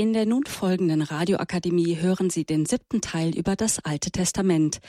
[0.00, 4.80] In der nun folgenden Radioakademie hören Sie den siebten Teil über das Alte Testament.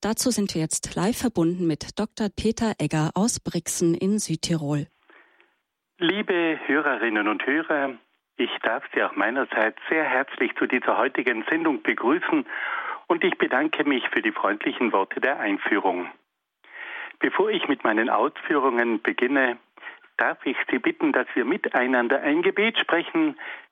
[0.00, 2.26] Dazu sind wir jetzt live verbunden mit Dr.
[2.34, 4.88] Peter Egger aus Brixen in Südtirol.
[5.98, 7.94] Liebe Hörerinnen und Hörer,
[8.38, 12.44] ich darf Sie auch meinerseits sehr herzlich zu dieser heutigen Sendung begrüßen
[13.06, 16.08] und ich bedanke mich für die freundlichen Worte der Einführung.
[17.20, 19.58] Bevor ich mit meinen Ausführungen beginne,
[20.16, 23.36] darf ich Sie bitten, dass wir miteinander ein Gebet sprechen,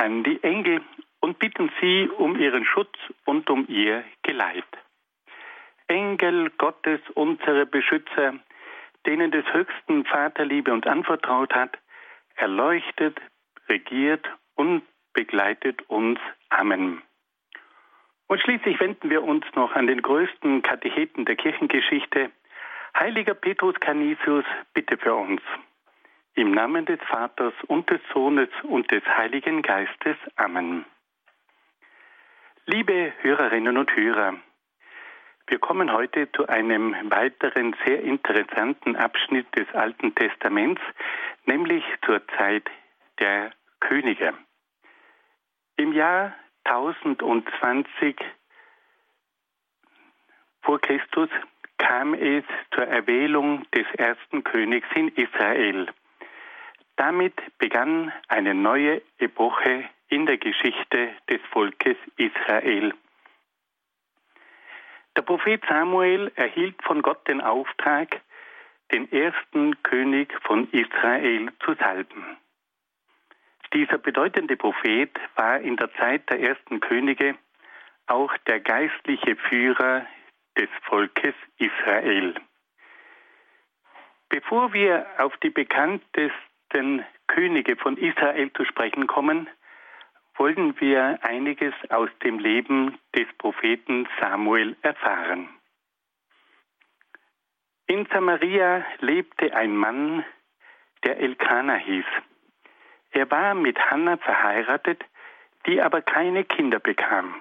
[0.00, 0.80] an die Engel
[1.20, 4.64] und bitten sie um ihren Schutz und um ihr Geleit.
[5.88, 8.34] Engel Gottes, unsere Beschützer,
[9.06, 11.76] denen des höchsten Vaterliebe uns anvertraut hat,
[12.36, 13.20] erleuchtet,
[13.68, 16.18] regiert und begleitet uns.
[16.48, 17.02] Amen.
[18.28, 22.30] Und schließlich wenden wir uns noch an den größten Katecheten der Kirchengeschichte,
[22.98, 25.42] Heiliger Petrus Canisius, bitte für uns.
[26.34, 30.16] Im Namen des Vaters und des Sohnes und des Heiligen Geistes.
[30.36, 30.84] Amen.
[32.66, 34.34] Liebe Hörerinnen und Hörer,
[35.48, 40.80] wir kommen heute zu einem weiteren sehr interessanten Abschnitt des Alten Testaments,
[41.46, 42.70] nämlich zur Zeit
[43.18, 43.50] der
[43.80, 44.32] Könige.
[45.76, 48.16] Im Jahr 1020
[50.62, 51.28] vor Christus
[51.78, 55.88] kam es zur Erwählung des ersten Königs in Israel.
[57.00, 62.92] Damit begann eine neue Epoche in der Geschichte des Volkes Israel.
[65.16, 68.20] Der Prophet Samuel erhielt von Gott den Auftrag,
[68.92, 72.36] den ersten König von Israel zu salben.
[73.72, 77.34] Dieser bedeutende Prophet war in der Zeit der ersten Könige
[78.08, 80.04] auch der geistliche Führer
[80.54, 82.34] des Volkes Israel.
[84.28, 89.48] Bevor wir auf die bekanntesten den Könige von Israel zu sprechen kommen,
[90.36, 95.48] wollen wir einiges aus dem Leben des Propheten Samuel erfahren.
[97.86, 100.24] In Samaria lebte ein Mann,
[101.04, 102.06] der Elkanah hieß.
[103.10, 105.04] Er war mit Hannah verheiratet,
[105.66, 107.34] die aber keine Kinder bekam.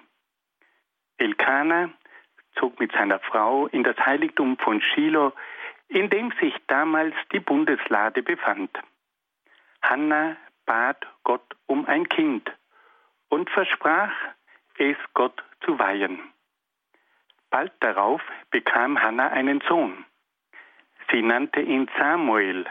[1.17, 1.89] Elkanah
[2.55, 5.33] zog mit seiner Frau in das Heiligtum von Shiloh,
[5.87, 8.71] in dem sich damals die Bundeslade befand.
[9.81, 12.51] Hannah bat Gott um ein Kind
[13.29, 14.11] und versprach,
[14.77, 16.19] es Gott zu weihen.
[17.49, 20.05] Bald darauf bekam Hannah einen Sohn.
[21.11, 22.65] Sie nannte ihn Samuel,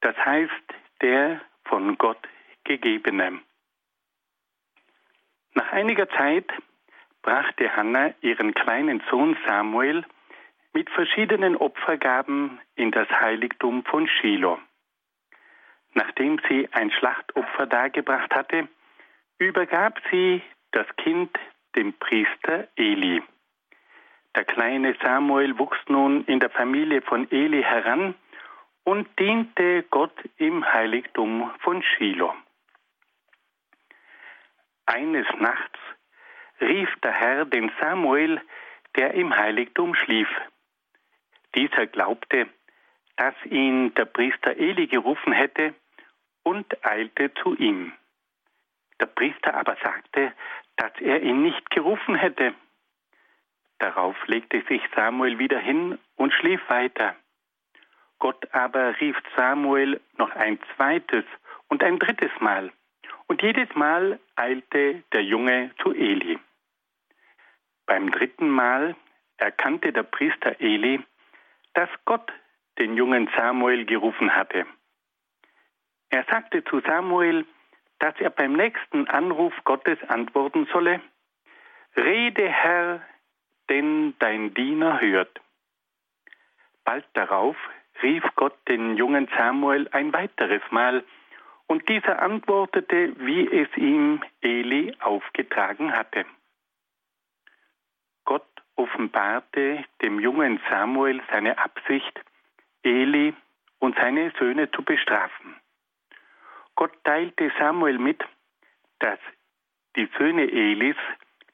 [0.00, 2.26] das heißt der von Gott
[2.64, 3.40] gegebene.
[5.54, 6.50] Nach einiger Zeit
[7.22, 10.04] brachte Hannah ihren kleinen Sohn Samuel
[10.72, 14.58] mit verschiedenen Opfergaben in das Heiligtum von Shiloh.
[15.94, 18.68] Nachdem sie ein Schlachtopfer dargebracht hatte,
[19.38, 20.42] übergab sie
[20.72, 21.36] das Kind
[21.74, 23.22] dem Priester Eli.
[24.36, 28.14] Der kleine Samuel wuchs nun in der Familie von Eli heran
[28.84, 32.34] und diente Gott im Heiligtum von Shiloh.
[34.86, 35.78] Eines Nachts
[36.60, 38.40] rief der Herr den Samuel,
[38.96, 40.28] der im Heiligtum schlief.
[41.54, 42.48] Dieser glaubte,
[43.16, 45.74] dass ihn der Priester Eli gerufen hätte
[46.42, 47.92] und eilte zu ihm.
[49.00, 50.32] Der Priester aber sagte,
[50.76, 52.54] dass er ihn nicht gerufen hätte.
[53.78, 57.16] Darauf legte sich Samuel wieder hin und schlief weiter.
[58.18, 61.24] Gott aber rief Samuel noch ein zweites
[61.68, 62.70] und ein drittes Mal,
[63.26, 66.38] und jedes Mal eilte der Junge zu Eli.
[67.86, 68.96] Beim dritten Mal
[69.38, 71.00] erkannte der Priester Eli,
[71.74, 72.30] dass Gott
[72.78, 74.66] den jungen Samuel gerufen hatte.
[76.10, 77.46] Er sagte zu Samuel,
[78.00, 81.00] dass er beim nächsten Anruf Gottes antworten solle,
[81.96, 83.00] Rede, Herr,
[83.68, 85.40] denn dein Diener hört.
[86.84, 87.56] Bald darauf
[88.02, 91.04] rief Gott den jungen Samuel ein weiteres Mal,
[91.66, 96.24] und dieser antwortete, wie es ihm Eli aufgetragen hatte.
[98.24, 102.20] Gott offenbarte dem jungen Samuel seine Absicht,
[102.82, 103.34] Eli
[103.78, 105.59] und seine Söhne zu bestrafen.
[106.80, 108.24] Gott teilte Samuel mit,
[109.00, 109.18] dass
[109.96, 110.96] die Söhne Elis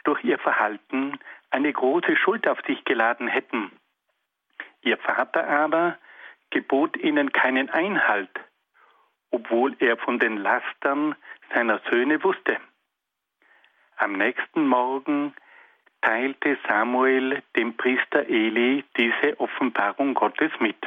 [0.05, 1.19] durch ihr Verhalten
[1.51, 3.73] eine große Schuld auf sich geladen hätten.
[4.83, 5.99] Ihr Vater aber
[6.51, 8.31] gebot ihnen keinen Einhalt,
[9.33, 11.17] obwohl er von den Lastern
[11.53, 12.61] seiner Söhne wusste.
[13.97, 15.35] Am nächsten Morgen
[16.03, 20.79] teilte Samuel dem Priester Eli diese Offenbarung Gottes mit.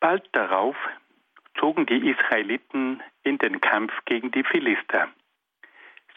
[0.00, 0.76] Bald darauf
[1.60, 5.08] zogen die Israeliten in den Kampf gegen die Philister.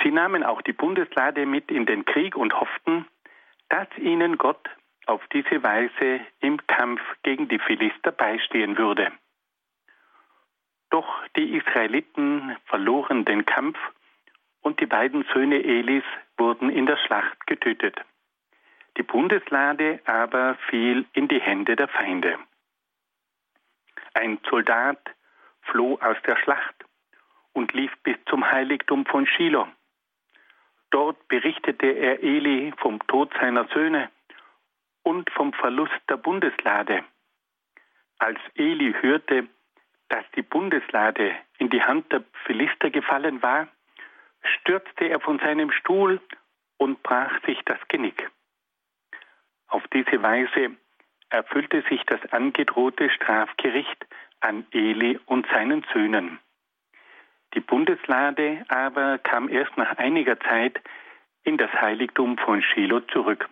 [0.02, 3.06] Sie nahmen auch die Bundeslade mit in den Krieg und hofften,
[3.70, 4.70] dass ihnen Gott
[5.06, 9.12] auf diese Weise im Kampf gegen die Philister beistehen würde.
[10.90, 13.78] Doch die Israeliten verloren den Kampf
[14.62, 16.04] und die beiden Söhne Elis
[16.38, 18.00] wurden in der Schlacht getötet.
[18.98, 22.38] Die Bundeslade aber fiel in die Hände der Feinde.
[24.14, 25.00] Ein Soldat
[25.64, 26.76] floh aus der Schlacht
[27.54, 29.68] und lief bis zum Heiligtum von Shiloh.
[30.92, 34.10] Dort berichtete er Eli vom Tod seiner Söhne
[35.04, 37.04] und vom Verlust der Bundeslade.
[38.20, 39.48] Als Eli hörte,
[40.10, 43.68] dass die Bundeslade in die Hand der Philister gefallen war,
[44.44, 46.22] stürzte er von seinem Stuhl
[46.78, 48.30] und brach sich das Genick.
[49.68, 50.78] Auf diese Weise
[51.30, 54.06] erfüllte sich das angedrohte Strafgericht
[54.44, 56.40] an Eli und seinen Söhnen.
[57.54, 60.82] Die Bundeslade aber kam erst nach einiger Zeit
[61.44, 63.48] in das Heiligtum von Shiloh zurück.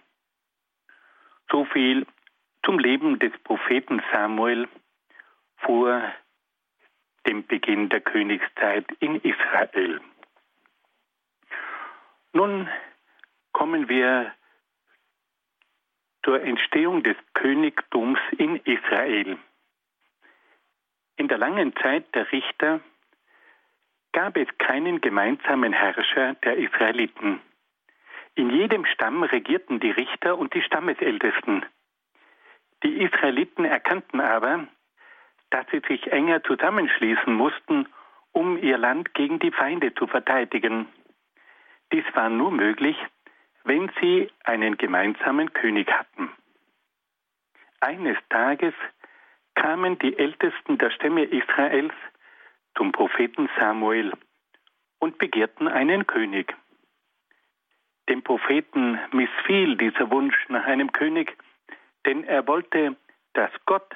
[1.52, 2.06] So viel
[2.66, 4.68] zum Leben des Propheten Samuel
[5.58, 6.02] vor
[7.28, 10.02] dem Beginn der Königszeit in Israel.
[12.34, 12.70] Nun
[13.52, 14.34] kommen wir
[16.24, 19.38] zur Entstehung des Königtums in Israel.
[21.18, 22.80] In der langen Zeit der Richter
[24.12, 27.42] gab es keinen gemeinsamen Herrscher der Israeliten.
[28.36, 31.66] In jedem Stamm regierten die Richter und die Stammesältesten.
[32.84, 34.68] Die Israeliten erkannten aber,
[35.50, 37.88] dass sie sich enger zusammenschließen mussten,
[38.32, 40.88] um ihr Land gegen die Feinde zu verteidigen.
[41.92, 42.98] Dies war nur möglich,
[43.64, 46.32] wenn sie einen gemeinsamen König hatten.
[47.82, 48.74] Eines Tages
[49.56, 51.94] kamen die Ältesten der Stämme Israels
[52.76, 54.14] zum Propheten Samuel
[55.00, 56.56] und begehrten einen König.
[58.10, 61.38] Dem Propheten missfiel dieser Wunsch nach einem König,
[62.06, 62.96] denn er wollte,
[63.34, 63.96] dass Gott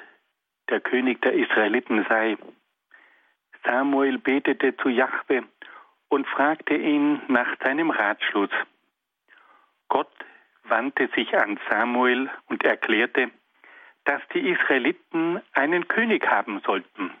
[0.68, 2.36] der König der Israeliten sei.
[3.64, 5.44] Samuel betete zu Jahwe
[6.08, 8.50] und fragte ihn nach seinem Ratschluss.
[9.88, 10.12] Gott
[10.64, 13.30] wandte sich an Samuel und erklärte,
[14.06, 17.12] dass die Israeliten einen König haben sollten.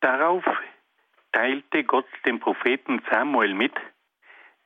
[0.00, 0.44] Darauf
[1.32, 3.74] teilte Gott dem Propheten Samuel mit,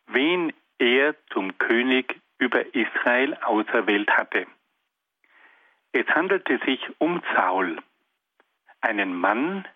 [0.07, 4.47] wen er zum König über Israel auserwählt hatte.
[5.93, 7.81] Es handelte sich um Saul,
[8.81, 9.67] einen Mann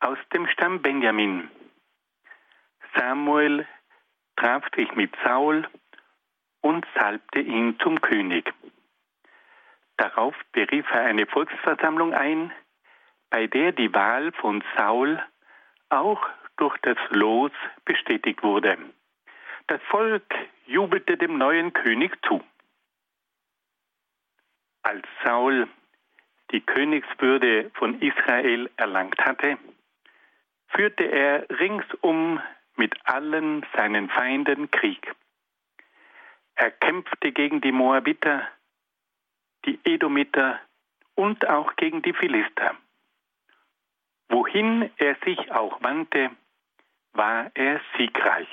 [0.00, 1.50] aus dem Stamm Benjamin.
[2.96, 3.66] Samuel
[4.36, 5.68] traf sich mit Saul
[6.62, 8.52] und salbte ihn zum König.
[10.02, 12.52] Darauf berief er eine Volksversammlung ein,
[13.30, 15.22] bei der die Wahl von Saul
[15.90, 16.20] auch
[16.56, 17.52] durch das Los
[17.84, 18.78] bestätigt wurde.
[19.68, 20.24] Das Volk
[20.66, 22.42] jubelte dem neuen König zu.
[24.82, 25.68] Als Saul
[26.50, 29.56] die Königswürde von Israel erlangt hatte,
[30.66, 32.40] führte er ringsum
[32.74, 35.14] mit allen seinen Feinden Krieg.
[36.56, 38.48] Er kämpfte gegen die Moabiter,
[39.64, 40.60] die Edomiter
[41.14, 42.76] und auch gegen die Philister.
[44.28, 46.30] Wohin er sich auch wandte,
[47.12, 48.48] war er siegreich.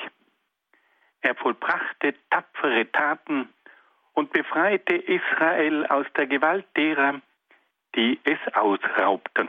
[1.21, 3.49] Er vollbrachte tapfere Taten
[4.13, 7.21] und befreite Israel aus der Gewalt derer,
[7.95, 9.47] die es ausraubten.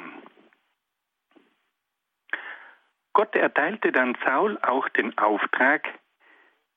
[3.12, 5.88] Gott erteilte dann Saul auch den Auftrag,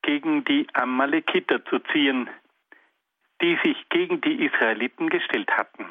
[0.01, 2.29] gegen die Amalekiter zu ziehen,
[3.43, 5.85] die sich gegen die Israeliten gestellt hatten.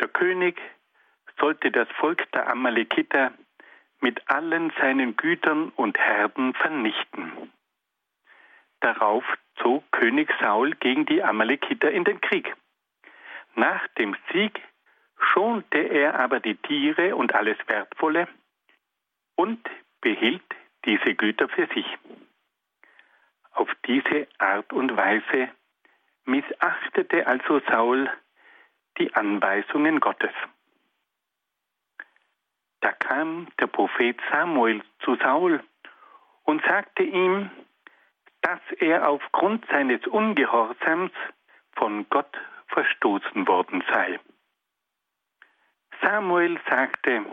[0.00, 0.58] Der König
[1.38, 3.32] sollte das Volk der Amalekiter
[4.00, 7.52] mit allen seinen Gütern und Herden vernichten.
[8.80, 9.24] Darauf
[9.56, 12.54] zog König Saul gegen die Amalekiter in den Krieg.
[13.54, 14.62] Nach dem Sieg
[15.18, 18.28] schonte er aber die Tiere und alles Wertvolle
[19.36, 19.60] und
[20.00, 20.42] behielt
[20.86, 21.86] diese Güter für sich.
[23.52, 25.50] Auf diese Art und Weise
[26.24, 28.10] missachtete also Saul
[28.98, 30.32] die Anweisungen Gottes.
[32.80, 35.62] Da kam der Prophet Samuel zu Saul
[36.42, 37.50] und sagte ihm,
[38.42, 41.12] dass er aufgrund seines Ungehorsams
[41.72, 42.36] von Gott
[42.68, 44.20] verstoßen worden sei.
[46.02, 47.24] Samuel sagte,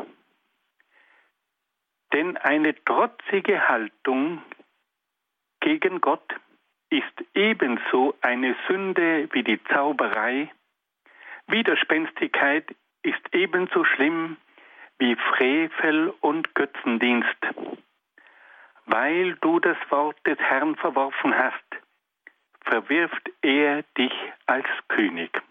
[2.13, 4.41] denn eine trotzige Haltung
[5.59, 6.33] gegen Gott
[6.91, 10.51] ist ebenso eine Sünde wie die Zauberei.
[11.47, 14.37] Widerspenstigkeit ist ebenso schlimm
[14.99, 17.37] wie Frevel und Götzendienst.
[18.85, 21.65] Weil du das Wort des Herrn verworfen hast,
[22.65, 24.13] verwirft er dich
[24.45, 25.41] als König.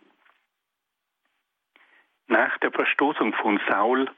[2.28, 4.10] Nach der Verstoßung von Saul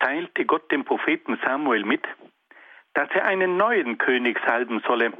[0.00, 2.04] teilte Gott dem Propheten Samuel mit,
[2.94, 5.12] dass er einen neuen König salben solle.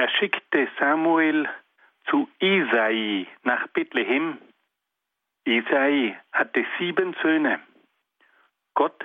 [0.00, 1.46] Er schickte Samuel
[2.08, 4.38] zu Isai nach Bethlehem.
[5.44, 7.60] Isai hatte sieben Söhne.
[8.72, 9.04] Gott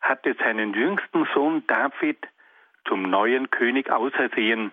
[0.00, 2.24] hatte seinen jüngsten Sohn David
[2.86, 4.70] zum neuen König ausersehen.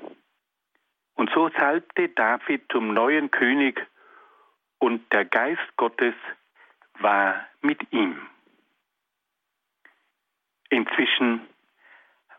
[1.15, 3.83] Und so salbte David zum neuen König
[4.77, 6.13] und der Geist Gottes
[6.99, 8.21] war mit ihm.
[10.69, 11.41] Inzwischen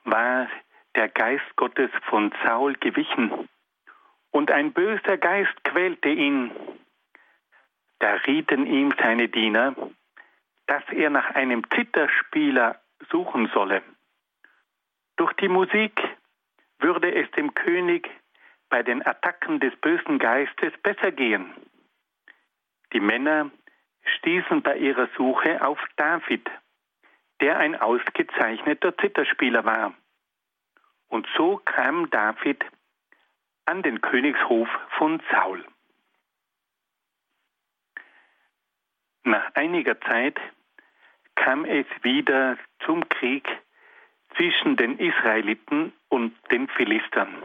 [0.04, 0.48] war
[0.96, 3.48] der Geist Gottes von Saul gewichen
[4.30, 6.50] und ein böser Geist quälte ihn.
[7.98, 9.74] Da rieten ihm seine Diener,
[10.66, 12.80] dass er nach einem Zitterspieler
[13.10, 13.82] suchen solle.
[15.16, 16.00] Durch die Musik
[16.78, 18.08] würde es dem König
[18.68, 21.52] bei den Attacken des bösen Geistes besser gehen.
[22.92, 23.50] Die Männer
[24.16, 26.48] stießen bei ihrer Suche auf David,
[27.40, 29.94] der ein ausgezeichneter Zitterspieler war.
[31.10, 32.64] Und so kam David
[33.66, 35.64] an den Königshof von Saul.
[39.24, 40.40] Nach einiger Zeit
[41.34, 43.46] kam es wieder zum Krieg
[44.36, 47.36] zwischen den Israeliten und den Philistern.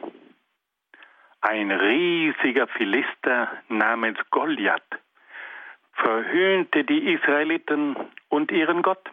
[1.41, 5.00] Ein riesiger Philister namens Goliath
[5.93, 7.95] verhöhnte die Israeliten
[8.29, 9.10] und ihren Gott.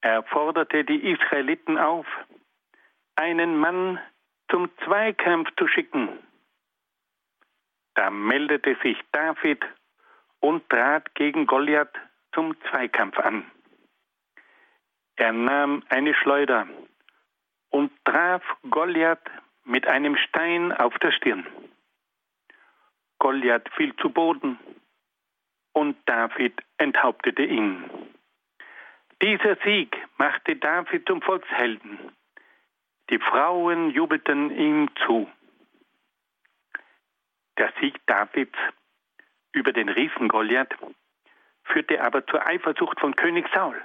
[0.00, 2.06] Er forderte die Israeliten auf,
[3.16, 3.98] einen Mann
[4.50, 6.08] zum Zweikampf zu schicken.
[7.94, 9.64] Da meldete sich David
[10.40, 11.94] und trat gegen Goliath
[12.32, 13.50] zum Zweikampf an.
[15.16, 16.68] Er nahm eine Schleuder
[17.70, 19.30] und traf Goliath
[19.64, 21.46] mit einem Stein auf der Stirn.
[23.18, 24.58] Goliath fiel zu Boden
[25.72, 27.84] und David enthauptete ihn.
[29.22, 31.98] Dieser Sieg machte David zum Volkshelden.
[33.10, 35.30] Die Frauen jubelten ihm zu.
[37.56, 38.58] Der Sieg Davids
[39.52, 40.76] über den Riesen Goliath
[41.62, 43.80] führte aber zur Eifersucht von König Saul.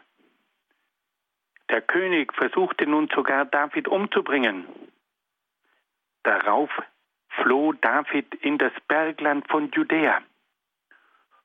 [1.70, 4.68] Der König versuchte nun sogar David umzubringen.
[6.24, 6.70] Darauf
[7.30, 10.22] floh David in das Bergland von Judäa.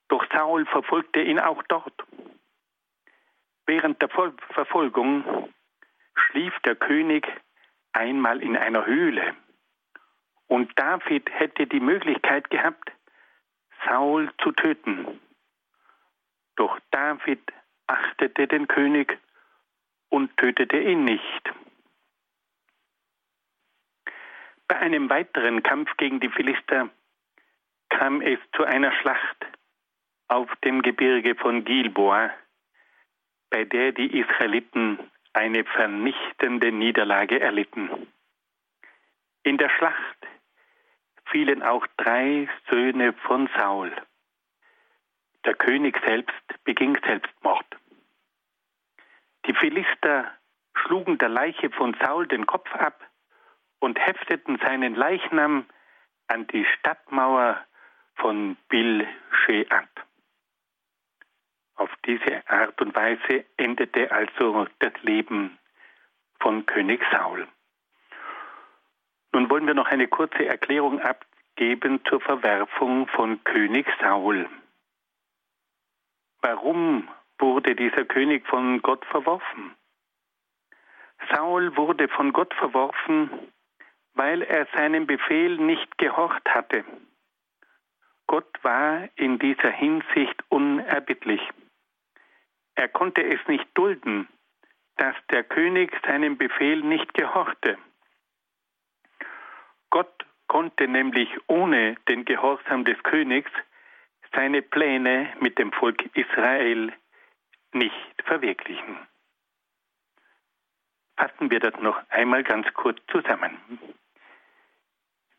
[0.08, 2.04] Doch Saul verfolgte ihn auch dort.
[3.66, 5.52] Während der Verfolgung
[6.14, 7.26] schlief der König
[7.96, 9.34] einmal in einer Höhle.
[10.46, 12.92] Und David hätte die Möglichkeit gehabt,
[13.84, 15.20] Saul zu töten.
[16.56, 17.40] Doch David
[17.86, 19.18] achtete den König
[20.08, 21.52] und tötete ihn nicht.
[24.68, 26.90] Bei einem weiteren Kampf gegen die Philister
[27.88, 29.46] kam es zu einer Schlacht
[30.28, 32.30] auf dem Gebirge von Gilboa,
[33.50, 34.98] bei der die Israeliten
[35.36, 37.90] eine vernichtende Niederlage erlitten.
[39.42, 40.26] In der Schlacht
[41.26, 43.92] fielen auch drei Söhne von Saul.
[45.44, 47.66] Der König selbst beging Selbstmord.
[49.44, 50.32] Die Philister
[50.74, 52.98] schlugen der Leiche von Saul den Kopf ab
[53.78, 55.66] und hefteten seinen Leichnam
[56.28, 57.62] an die Stadtmauer
[58.14, 60.06] von Bilsche ab.
[61.76, 65.58] Auf diese Art und Weise endete also das Leben
[66.40, 67.46] von König Saul.
[69.32, 74.48] Nun wollen wir noch eine kurze Erklärung abgeben zur Verwerfung von König Saul.
[76.40, 79.74] Warum wurde dieser König von Gott verworfen.
[81.30, 83.30] Saul wurde von Gott verworfen,
[84.14, 86.84] weil er seinem Befehl nicht gehorcht hatte.
[88.26, 91.40] Gott war in dieser Hinsicht unerbittlich.
[92.76, 94.28] Er konnte es nicht dulden,
[94.96, 97.78] dass der König seinem Befehl nicht gehorchte.
[99.90, 103.50] Gott konnte nämlich ohne den Gehorsam des Königs
[104.34, 106.92] seine Pläne mit dem Volk Israel
[107.72, 108.98] nicht verwirklichen.
[111.16, 113.56] Fassen wir das noch einmal ganz kurz zusammen.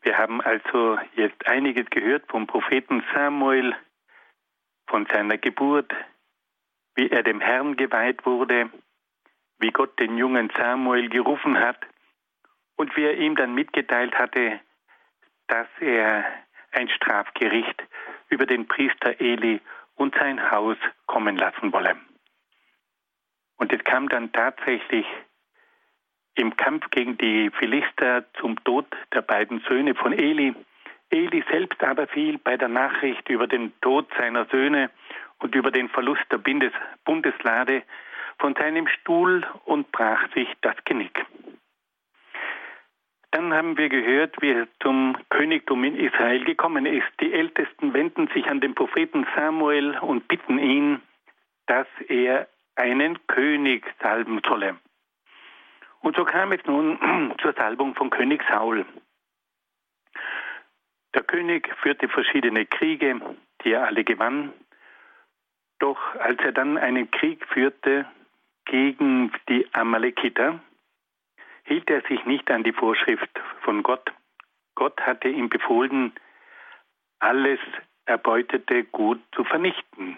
[0.02, 3.76] Wir haben also jetzt einiges gehört vom Propheten Samuel,
[4.88, 5.92] von seiner Geburt,
[6.98, 8.70] wie er dem Herrn geweiht wurde,
[9.60, 11.78] wie Gott den jungen Samuel gerufen hat
[12.76, 14.58] und wie er ihm dann mitgeteilt hatte,
[15.46, 16.24] dass er
[16.72, 17.84] ein Strafgericht
[18.30, 19.60] über den Priester Eli
[19.94, 20.76] und sein Haus
[21.06, 21.96] kommen lassen wolle.
[23.58, 25.06] Und es kam dann tatsächlich
[26.34, 30.52] im Kampf gegen die Philister zum Tod der beiden Söhne von Eli.
[31.10, 34.90] Eli selbst aber fiel bei der Nachricht über den Tod seiner Söhne
[35.40, 37.82] und über den Verlust der Bundeslade
[38.38, 41.24] von seinem Stuhl und brach sich das Genick.
[43.30, 47.08] Dann haben wir gehört, wie er zum Königtum in Israel gekommen ist.
[47.20, 51.02] Die Ältesten wenden sich an den Propheten Samuel und bitten ihn,
[51.66, 54.76] dass er einen König salben solle.
[56.00, 58.86] Und so kam es nun zur Salbung von König Saul.
[61.14, 63.20] Der König führte verschiedene Kriege,
[63.62, 64.52] die er alle gewann.
[65.78, 68.06] Doch als er dann einen Krieg führte
[68.64, 70.60] gegen die Amalekiter,
[71.64, 73.30] hielt er sich nicht an die Vorschrift
[73.60, 74.12] von Gott.
[74.74, 76.12] Gott hatte ihm befohlen,
[77.18, 77.60] alles
[78.06, 80.16] erbeutete Gut zu vernichten.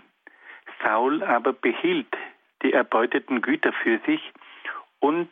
[0.83, 2.15] Saul aber behielt
[2.63, 4.33] die erbeuteten Güter für sich
[4.99, 5.31] und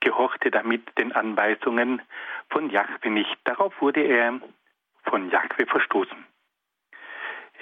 [0.00, 2.02] gehorchte damit den Anweisungen
[2.50, 3.36] von Jahwe nicht.
[3.44, 4.40] Darauf wurde er
[5.04, 6.31] von Jahwe verstoßen.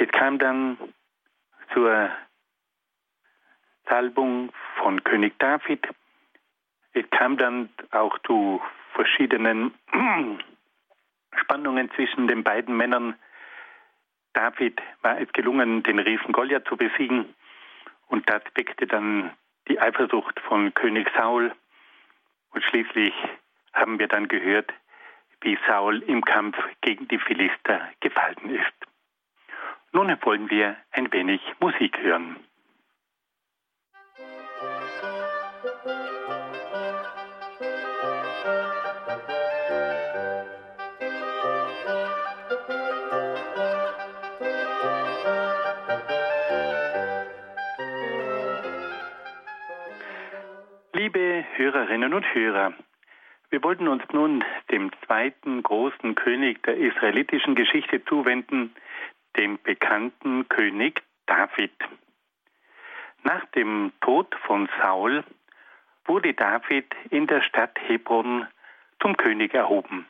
[0.01, 0.79] Es kam dann
[1.75, 2.11] zur
[3.87, 5.87] Salbung von König David.
[6.95, 8.63] Es kam dann auch zu
[8.95, 9.75] verschiedenen
[11.37, 13.15] Spannungen zwischen den beiden Männern.
[14.33, 17.35] David war es gelungen, den Riesen Goliath zu besiegen.
[18.07, 19.31] Und das weckte dann
[19.69, 21.55] die Eifersucht von König Saul.
[22.53, 23.13] Und schließlich
[23.75, 24.73] haben wir dann gehört,
[25.43, 28.80] wie Saul im Kampf gegen die Philister gefallen ist.
[29.93, 32.37] Nun wollen wir ein wenig Musik hören.
[50.93, 52.75] Liebe Hörerinnen und Hörer,
[53.51, 58.73] wir wollten uns nun dem zweiten großen König der israelitischen Geschichte zuwenden,
[59.41, 61.73] dem bekannten König David.
[63.23, 65.25] Nach dem Tod von Saul
[66.05, 68.47] wurde David in der Stadt Hebron
[69.01, 70.07] zum König erhoben.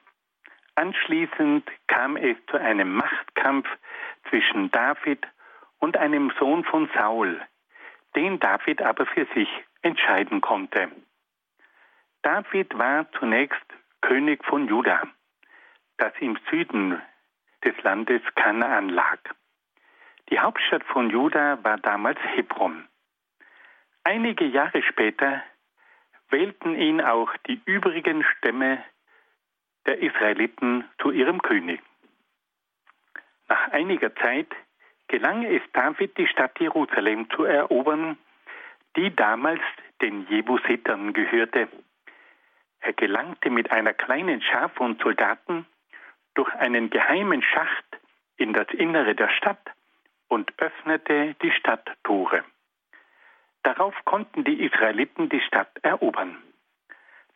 [0.74, 3.68] Anschließend kam es zu einem Machtkampf
[4.28, 5.24] zwischen David
[5.78, 7.40] und einem Sohn von Saul,
[8.16, 9.48] den David aber für sich
[9.82, 10.88] entscheiden konnte.
[12.22, 13.64] David war zunächst
[14.00, 15.04] König von Juda,
[15.98, 17.00] das im Süden
[17.64, 19.18] des Landes Kanaan lag.
[20.30, 22.86] Die Hauptstadt von Juda war damals Hebron.
[24.04, 25.42] Einige Jahre später
[26.30, 28.82] wählten ihn auch die übrigen Stämme
[29.86, 31.80] der Israeliten zu ihrem König.
[33.48, 34.48] Nach einiger Zeit
[35.08, 38.16] gelang es David, die Stadt Jerusalem zu erobern,
[38.96, 39.60] die damals
[40.00, 41.68] den Jebusitern gehörte.
[42.80, 45.66] Er gelangte mit einer kleinen Schar von Soldaten
[46.34, 47.84] durch einen geheimen Schacht
[48.36, 49.70] in das Innere der Stadt
[50.28, 52.44] und öffnete die Stadttore.
[53.62, 56.38] Darauf konnten die Israeliten die Stadt erobern.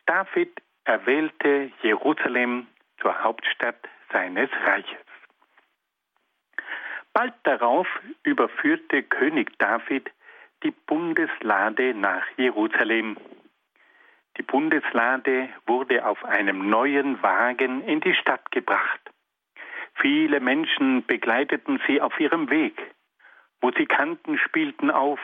[0.06, 2.66] David erwählte Jerusalem
[3.00, 5.06] zur Hauptstadt seines Reiches.
[7.12, 7.86] Bald darauf
[8.22, 10.10] überführte König David
[10.62, 13.16] die Bundeslade nach Jerusalem.
[14.36, 19.00] Die Bundeslade wurde auf einem neuen Wagen in die Stadt gebracht.
[19.94, 22.80] Viele Menschen begleiteten sie auf ihrem Weg.
[23.60, 25.20] Musikanten spielten auf,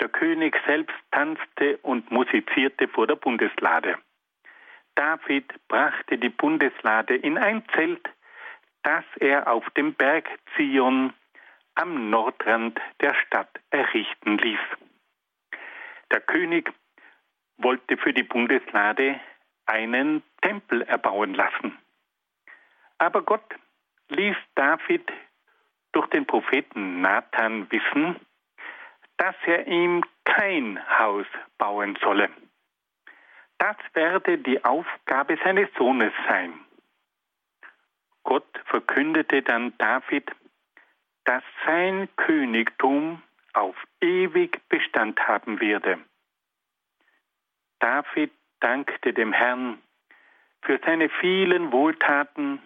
[0.00, 3.98] der König selbst tanzte und musizierte vor der Bundeslade.
[4.94, 8.08] David brachte die Bundeslade in ein Zelt,
[8.82, 11.12] das er auf dem Berg Zion
[11.74, 14.60] am Nordrand der Stadt errichten ließ.
[16.10, 16.72] Der König
[17.58, 19.20] wollte für die Bundeslade
[19.66, 21.76] einen Tempel erbauen lassen.
[22.98, 23.54] Aber Gott
[24.08, 25.10] ließ David
[25.92, 28.16] durch den Propheten Nathan wissen,
[29.16, 31.26] dass er ihm kein Haus
[31.58, 32.30] bauen solle.
[33.58, 36.52] Das werde die Aufgabe seines Sohnes sein.
[38.22, 40.30] Gott verkündete dann David,
[41.24, 43.22] dass sein Königtum
[43.54, 45.98] auf ewig Bestand haben werde.
[47.80, 49.78] David dankte dem Herrn
[50.62, 52.60] für seine vielen Wohltaten,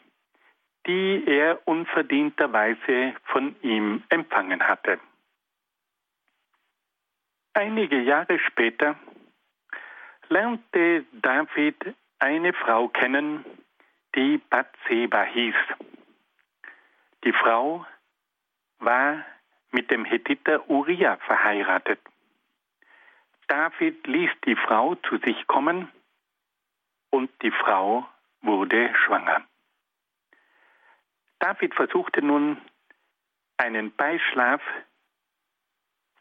[0.87, 4.98] die er unverdienterweise von ihm empfangen hatte.
[7.55, 8.96] Einige Jahre später
[10.29, 13.44] lernte David eine Frau kennen,
[14.14, 15.55] die Bathseba hieß.
[17.25, 17.87] Die Frau
[18.79, 19.25] war
[19.70, 22.01] mit dem Hethiter Uriah verheiratet.
[23.52, 25.92] David ließ die Frau zu sich kommen
[27.10, 28.08] und die Frau
[28.40, 29.46] wurde schwanger.
[31.38, 32.56] David versuchte nun
[33.58, 34.62] einen Beischlaf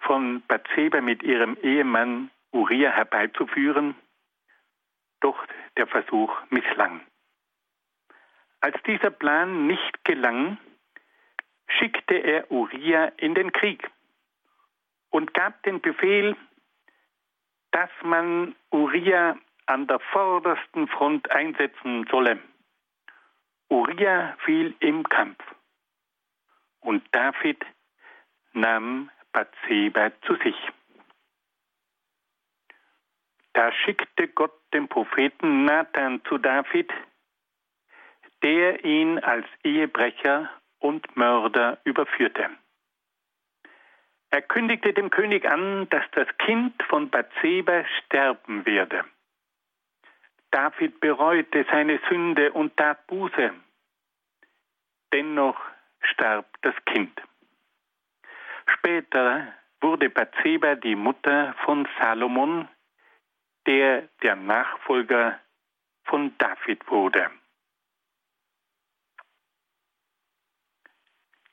[0.01, 3.95] von Bathseba mit ihrem Ehemann Uriah herbeizuführen,
[5.21, 5.41] doch
[5.77, 6.99] der Versuch misslang.
[8.59, 10.57] Als dieser Plan nicht gelang,
[11.79, 13.89] schickte er Uriah in den Krieg
[15.11, 16.35] und gab den Befehl,
[17.71, 22.39] dass man Uriah an der vordersten Front einsetzen solle.
[23.69, 25.41] Uriah fiel im Kampf
[26.81, 27.65] und David
[28.53, 30.55] nahm Bathseba zu sich.
[33.53, 36.91] Da schickte Gott den Propheten Nathan zu David,
[38.43, 42.49] der ihn als Ehebrecher und Mörder überführte.
[44.31, 49.03] Er kündigte dem König an, dass das Kind von Bathseba sterben werde.
[50.51, 53.53] David bereute seine Sünde und tat Buße.
[55.13, 55.59] Dennoch
[56.01, 57.21] starb das Kind.
[58.67, 62.69] Später wurde Bathseba die Mutter von Salomon,
[63.65, 65.39] der der Nachfolger
[66.05, 67.29] von David wurde.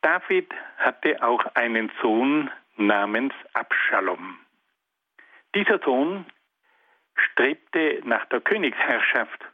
[0.00, 4.38] David hatte auch einen Sohn namens Abschalom.
[5.54, 6.26] Dieser Sohn
[7.14, 9.44] strebte nach der Königsherrschaft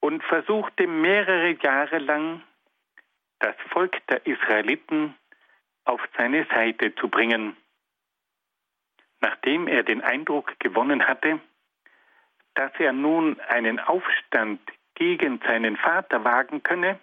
[0.00, 2.42] und versuchte mehrere Jahre lang,
[3.38, 5.14] das Volk der Israeliten
[5.84, 7.56] auf seine Seite zu bringen.
[9.20, 11.40] Nachdem er den Eindruck gewonnen hatte,
[12.54, 14.60] dass er nun einen Aufstand
[14.94, 16.98] gegen seinen Vater wagen könne,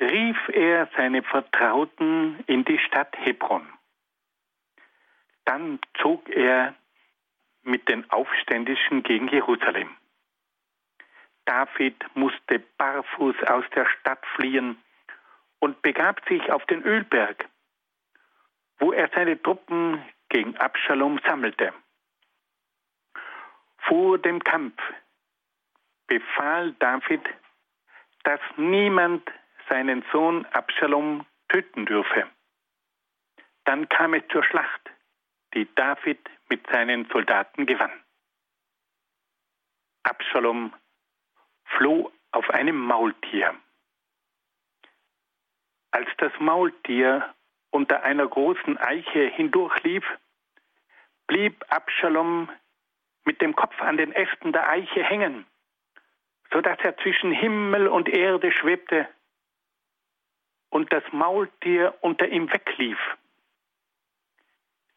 [0.00, 3.66] rief er seine Vertrauten in die Stadt Hebron.
[5.44, 6.74] Dann zog er
[7.62, 9.96] mit den Aufständischen gegen Jerusalem.
[11.44, 14.82] David musste barfuß aus der Stadt fliehen
[15.58, 17.48] und begab sich auf den Ölberg,
[18.78, 21.72] wo er seine Truppen gegen Abschalom sammelte.
[23.78, 24.80] Vor dem Kampf
[26.06, 27.22] befahl David,
[28.24, 29.30] dass niemand
[29.68, 32.28] seinen Sohn Absalom töten dürfe.
[33.64, 34.90] Dann kam es zur Schlacht,
[35.54, 37.92] die David mit seinen Soldaten gewann.
[40.02, 40.74] Absalom
[41.64, 43.54] floh auf einem Maultier.
[45.92, 47.34] Als das Maultier
[47.70, 50.04] unter einer großen Eiche hindurchlief,
[51.26, 52.50] blieb Absalom
[53.24, 55.46] mit dem Kopf an den Ästen der Eiche hängen,
[56.52, 59.08] so dass er zwischen Himmel und Erde schwebte
[60.74, 62.98] und das Maultier unter ihm weglief.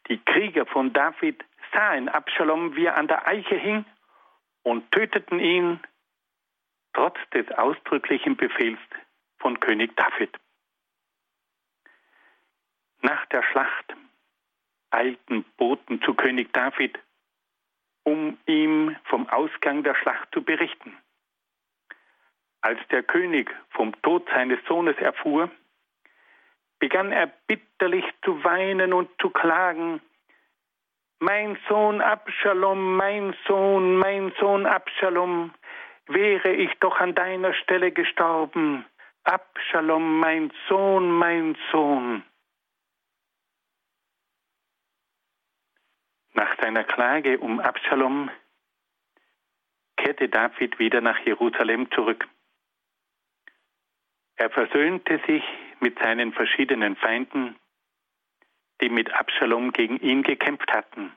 [0.07, 3.85] Die Krieger von David sahen Absalom, wie er an der Eiche hing,
[4.63, 5.79] und töteten ihn
[6.93, 8.79] trotz des ausdrücklichen Befehls
[9.37, 10.35] von König David.
[13.01, 13.95] Nach der Schlacht
[14.89, 16.97] eilten Boten zu König David,
[18.01, 20.97] um ihm vom Ausgang der Schlacht zu berichten.
[22.61, 25.51] Als der König vom Tod seines Sohnes erfuhr,
[26.79, 30.01] begann er bitterlich zu weinen und zu klagen.
[31.19, 35.53] Mein Sohn Abschalom, mein Sohn, mein Sohn Abschalom,
[36.07, 38.85] wäre ich doch an deiner Stelle gestorben.
[39.23, 42.23] Abschalom, mein Sohn, mein Sohn.
[46.33, 48.29] Nach seiner Klage um Abschalom
[49.97, 52.27] kehrte David wieder nach Jerusalem zurück.
[54.35, 55.43] Er versöhnte sich
[55.79, 57.55] mit seinen verschiedenen Feinden,
[58.81, 61.11] die mit Absalom gegen ihn gekämpft hatten.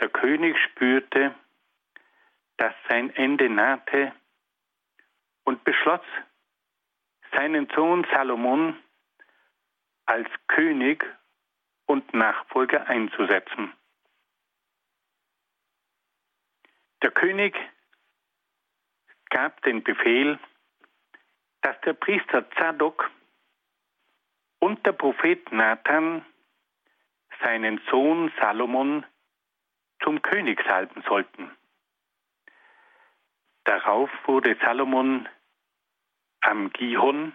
[0.00, 1.34] Der König spürte,
[2.56, 4.12] dass sein Ende nahte
[5.44, 6.04] und beschloss,
[7.32, 8.76] seinen Sohn Salomon
[10.06, 11.04] als König
[11.86, 13.72] und Nachfolger einzusetzen.
[17.02, 17.56] Der König
[19.30, 20.38] gab den Befehl,
[21.62, 23.10] dass der Priester Zadok
[24.60, 26.24] und der Prophet Nathan
[27.42, 29.04] seinen Sohn Salomon
[30.02, 31.50] zum König salben sollten.
[33.64, 35.28] Darauf wurde Salomon
[36.40, 37.32] am Gihon,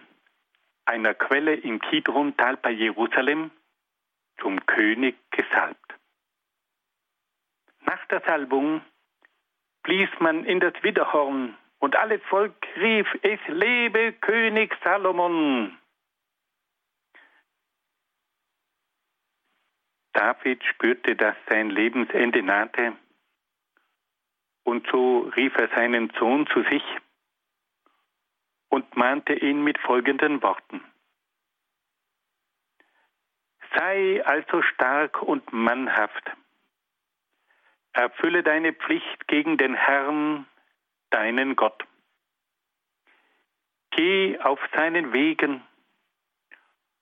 [0.84, 3.50] einer Quelle im Kidron-Tal bei Jerusalem,
[4.40, 5.94] zum König gesalbt.
[7.86, 8.82] Nach der Salbung
[9.82, 15.78] blies man in das Widerhorn und alles Volk rief, es lebe König Salomon.
[20.14, 22.96] David spürte, dass sein Lebensende nahte
[24.62, 26.82] und so rief er seinen Sohn zu sich
[28.70, 30.82] und mahnte ihn mit folgenden Worten.
[33.76, 36.32] Sei also stark und mannhaft.
[37.92, 40.46] Erfülle deine Pflicht gegen den Herrn,
[41.14, 41.84] deinen Gott.
[43.92, 45.62] Geh auf seinen Wegen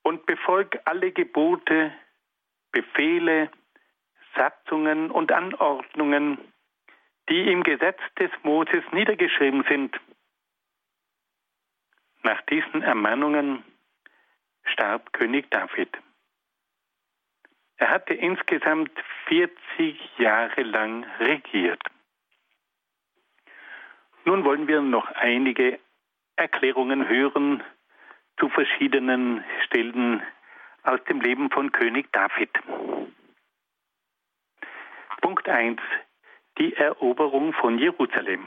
[0.03, 1.92] und befolg alle Gebote,
[2.72, 3.51] Befehle,
[4.37, 6.38] Satzungen und Anordnungen,
[7.31, 9.98] die im Gesetz des Moses niedergeschrieben sind.
[12.22, 13.64] Nach diesen Ermahnungen
[14.64, 15.90] starb König David.
[17.77, 18.92] Er hatte insgesamt
[19.27, 21.83] 40 Jahre lang regiert.
[24.24, 25.80] Nun wollen wir noch einige
[26.37, 27.62] Erklärungen hören
[28.38, 30.22] zu verschiedenen Stellen
[30.85, 32.50] aus dem Leben von König David.
[35.20, 35.80] Punkt 1.
[36.58, 38.44] Die Eroberung von Jerusalem.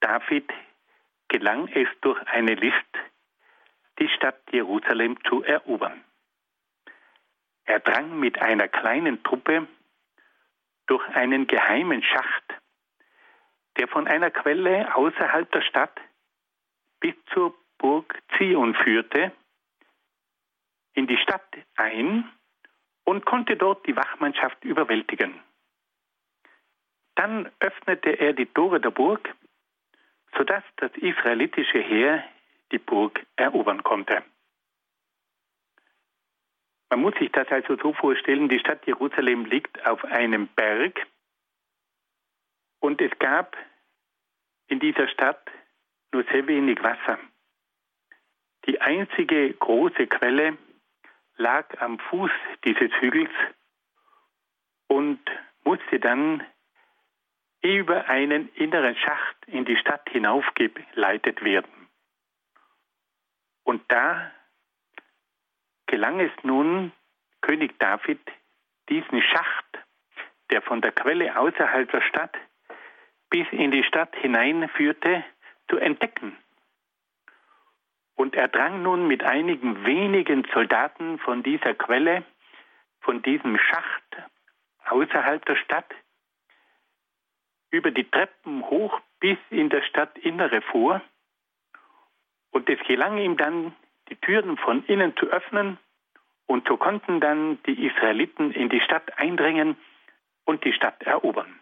[0.00, 0.50] David
[1.28, 2.76] gelang es durch eine List,
[3.98, 6.04] die Stadt Jerusalem zu erobern.
[7.64, 9.68] Er drang mit einer kleinen Truppe
[10.86, 12.61] durch einen geheimen Schacht,
[13.78, 16.00] der von einer Quelle außerhalb der Stadt
[17.00, 19.32] bis zur Burg Zion führte,
[20.94, 22.30] in die Stadt ein
[23.04, 25.40] und konnte dort die Wachmannschaft überwältigen.
[27.14, 29.34] Dann öffnete er die Tore der Burg,
[30.36, 32.24] sodass das israelitische Heer
[32.70, 34.22] die Burg erobern konnte.
[36.90, 41.06] Man muss sich das also so vorstellen, die Stadt Jerusalem liegt auf einem Berg
[42.82, 43.56] und es gab
[44.66, 45.50] in dieser Stadt
[46.12, 47.18] nur sehr wenig Wasser.
[48.66, 50.58] Die einzige große Quelle
[51.36, 52.32] lag am Fuß
[52.64, 53.30] dieses Hügels
[54.88, 55.20] und
[55.64, 56.44] musste dann
[57.60, 61.88] über einen inneren Schacht in die Stadt hinaufgeleitet werden.
[63.62, 64.32] Und da
[65.86, 66.90] gelang es nun
[67.42, 68.20] König David,
[68.88, 69.78] diesen Schacht,
[70.50, 72.36] der von der Quelle außerhalb der Stadt
[73.32, 75.24] bis in die Stadt hineinführte,
[75.68, 76.36] zu entdecken.
[78.14, 82.24] Und er drang nun mit einigen wenigen Soldaten von dieser Quelle,
[83.00, 84.04] von diesem Schacht
[84.84, 85.90] außerhalb der Stadt,
[87.70, 91.00] über die Treppen hoch bis in das Stadtinnere vor.
[92.50, 93.74] Und es gelang ihm dann,
[94.10, 95.78] die Türen von innen zu öffnen
[96.44, 99.78] und so konnten dann die Israeliten in die Stadt eindringen
[100.44, 101.58] und die Stadt erobern.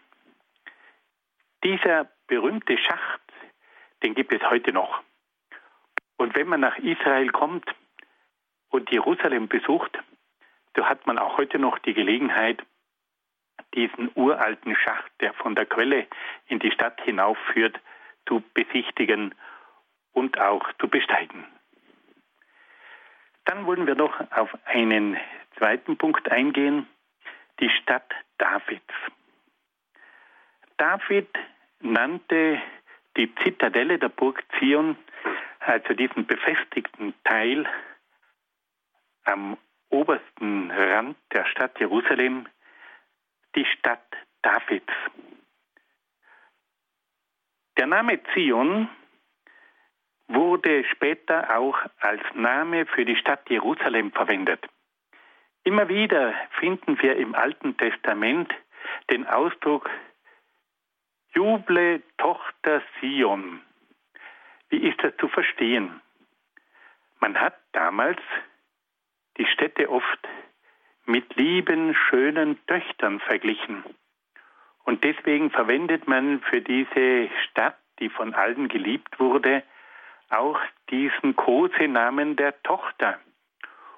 [1.63, 3.21] Dieser berühmte Schacht,
[4.03, 5.01] den gibt es heute noch.
[6.17, 7.69] Und wenn man nach Israel kommt
[8.69, 9.97] und Jerusalem besucht,
[10.75, 12.63] so hat man auch heute noch die Gelegenheit,
[13.75, 16.07] diesen uralten Schacht, der von der Quelle
[16.47, 17.79] in die Stadt hinaufführt,
[18.27, 19.35] zu besichtigen
[20.13, 21.45] und auch zu besteigen.
[23.45, 25.17] Dann wollen wir noch auf einen
[25.57, 26.87] zweiten Punkt eingehen,
[27.59, 28.93] die Stadt Davids.
[30.81, 31.29] David
[31.81, 32.59] nannte
[33.15, 34.97] die Zitadelle der Burg Zion,
[35.59, 37.67] also diesen befestigten Teil
[39.23, 42.47] am obersten Rand der Stadt Jerusalem,
[43.55, 44.07] die Stadt
[44.41, 44.91] Davids.
[47.77, 48.89] Der Name Zion
[50.29, 54.67] wurde später auch als Name für die Stadt Jerusalem verwendet.
[55.63, 58.51] Immer wieder finden wir im Alten Testament
[59.11, 59.87] den Ausdruck
[61.33, 63.61] Juble Tochter Sion.
[64.69, 66.01] Wie ist das zu verstehen?
[67.19, 68.19] Man hat damals
[69.37, 70.27] die Städte oft
[71.05, 73.83] mit lieben, schönen Töchtern verglichen.
[74.83, 79.63] Und deswegen verwendet man für diese Stadt, die von allen geliebt wurde,
[80.29, 83.19] auch diesen Kosenamen der Tochter.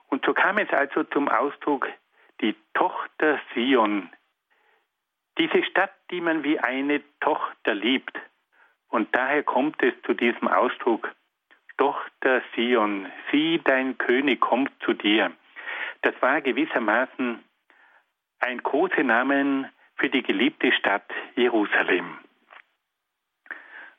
[0.08, 1.88] Und so kam es also zum Ausdruck
[2.42, 4.10] die Tochter Sion.
[5.38, 8.18] Diese Stadt, die man wie eine Tochter liebt.
[8.90, 11.12] Und daher kommt es zu diesem Ausdruck,
[11.78, 15.32] Tochter Sion, sieh, dein König kommt zu dir.
[16.04, 17.44] Das war gewissermaßen
[18.40, 22.20] ein Kosenamen für die geliebte Stadt Jerusalem.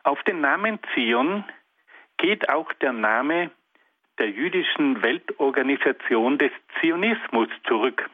[0.04, 1.44] Auf den Namen Zion
[2.18, 3.50] geht auch der Name
[4.18, 8.08] der jüdischen Weltorganisation des Zionismus zurück.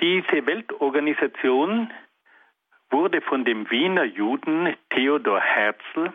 [0.00, 1.92] Diese Weltorganisation
[2.90, 6.12] wurde von dem Wiener Juden Theodor Herzl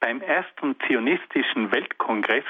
[0.00, 2.44] beim ersten zionistischen Weltkongress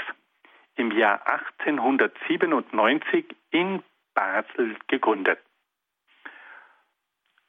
[0.76, 3.82] im Jahr 1897 in
[4.14, 5.40] Basel gegründet.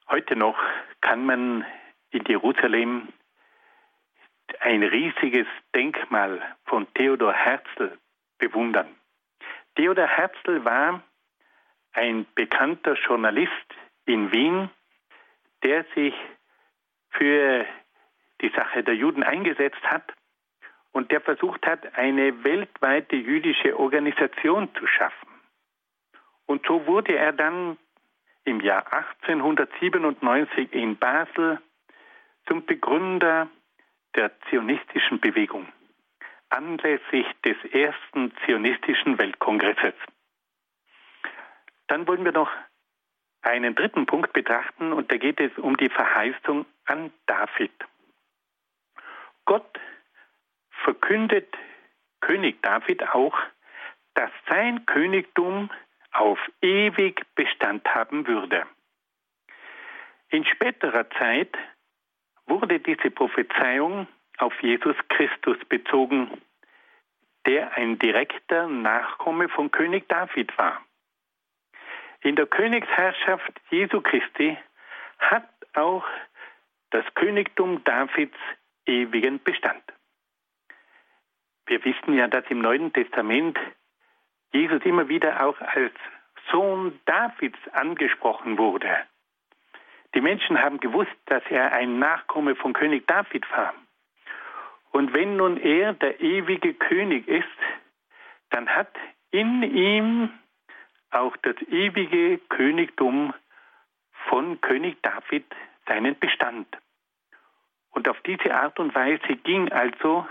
[0.10, 0.60] Heute noch
[1.00, 1.66] kann man
[2.10, 3.08] in Jerusalem
[4.60, 7.98] ein riesiges Denkmal von Theodor Herzl
[8.38, 8.94] bewundern.
[9.76, 11.02] Theodor Herzl war
[11.94, 13.52] ein bekannter Journalist
[14.06, 14.70] in Wien,
[15.64, 16.14] der sich
[17.12, 17.66] für
[18.42, 20.14] die Sache der Juden eingesetzt hat
[20.92, 25.30] und der versucht hat, eine weltweite jüdische Organisation zu schaffen.
[26.46, 27.78] Und so wurde er dann
[28.44, 31.62] im Jahr 1897 in Basel
[32.48, 33.48] zum Begründer
[34.16, 35.68] der zionistischen Bewegung
[36.50, 39.94] anlässlich des ersten zionistischen Weltkongresses.
[41.92, 42.50] Dann wollen wir noch
[43.42, 47.74] einen dritten Punkt betrachten und da geht es um die Verheißung an David.
[49.44, 49.78] Gott
[50.86, 51.54] verkündet
[52.22, 53.38] König David auch,
[54.14, 55.70] dass sein Königtum
[56.14, 58.66] auf ewig Bestand haben würde.
[60.30, 61.58] In späterer Zeit
[62.46, 66.42] wurde diese Prophezeiung auf Jesus Christus bezogen,
[67.46, 70.82] der ein direkter Nachkomme von König David war.
[72.22, 74.58] In der Königsherrschaft Jesu Christi
[75.20, 76.06] hat auch
[76.92, 78.38] das Königtum Davids
[78.86, 79.84] ewigen Bestand.
[81.66, 83.58] Wir wissen ja, dass im Neuen Testament
[84.52, 85.94] Jesus immer wieder auch als
[86.52, 88.98] Sohn Davids angesprochen wurde.
[90.14, 93.74] Die Menschen haben gewusst, dass er ein Nachkomme von König David war.
[94.92, 97.48] Und wenn nun er der ewige König ist,
[98.50, 98.94] dann hat
[99.32, 100.30] in ihm
[101.12, 103.34] auch das ewige Königtum
[104.30, 105.46] von König David
[105.88, 106.68] seinen Bestand.
[107.92, 110.26] Und auf diese Art und Weise ging also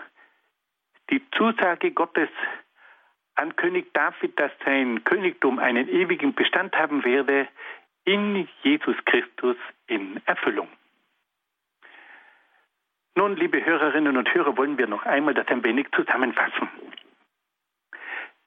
[1.11, 2.31] die Zusage Gottes
[3.35, 7.49] an König David, dass sein Königtum einen ewigen Bestand haben werde,
[8.05, 10.69] in Jesus Christus in Erfüllung.
[13.15, 16.69] Nun, liebe Hörerinnen und Hörer, wollen wir noch einmal das ein wenig zusammenfassen.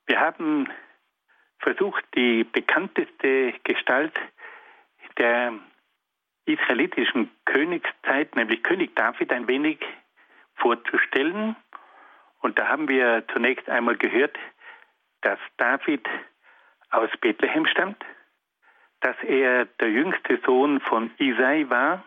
[0.07, 0.67] Wir haben
[1.63, 4.13] versucht, die bekannteste Gestalt
[5.17, 5.53] der
[6.45, 9.79] israelitischen Königszeit, nämlich König David, ein wenig
[10.55, 11.55] vorzustellen.
[12.41, 14.37] Und da haben wir zunächst einmal gehört,
[15.21, 16.05] dass David
[16.89, 18.03] aus Bethlehem stammt,
[18.99, 22.03] dass er der jüngste Sohn von Isai war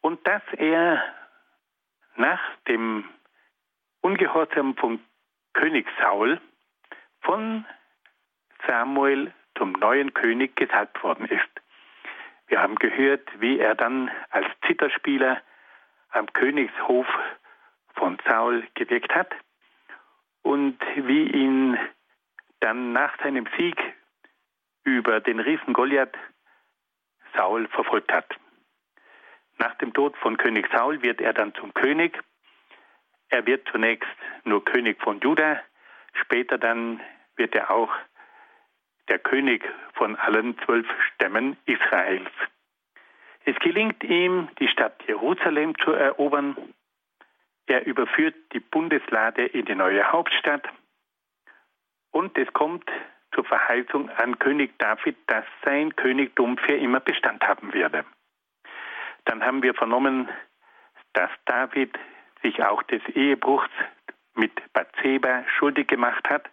[0.00, 1.02] und dass er
[2.16, 3.04] nach dem
[4.00, 5.00] Ungehorsam von
[5.54, 6.40] König Saul
[7.20, 7.64] von
[8.66, 11.48] Samuel zum neuen König gesalbt worden ist.
[12.46, 15.40] Wir haben gehört, wie er dann als Zitterspieler
[16.10, 17.06] am Königshof
[17.94, 19.34] von Saul gewirkt hat
[20.42, 21.78] und wie ihn
[22.60, 23.76] dann nach seinem Sieg
[24.84, 26.16] über den Riesen Goliath
[27.34, 28.36] Saul verfolgt hat.
[29.58, 32.20] Nach dem Tod von König Saul wird er dann zum König.
[33.28, 34.08] Er wird zunächst
[34.44, 35.60] nur König von Juda,
[36.12, 37.00] später dann
[37.36, 37.90] wird er auch
[39.08, 42.30] der König von allen zwölf Stämmen Israels.
[43.44, 46.56] Es gelingt ihm, die Stadt Jerusalem zu erobern.
[47.66, 50.66] Er überführt die Bundeslade in die neue Hauptstadt.
[52.10, 52.90] Und es kommt
[53.34, 58.04] zur Verheißung an König David, dass sein Königtum für immer Bestand haben werde.
[59.24, 60.28] Dann haben wir vernommen,
[61.12, 61.98] dass David
[62.42, 63.70] sich auch des Ehebruchs
[64.34, 66.50] mit Bathseba schuldig gemacht hat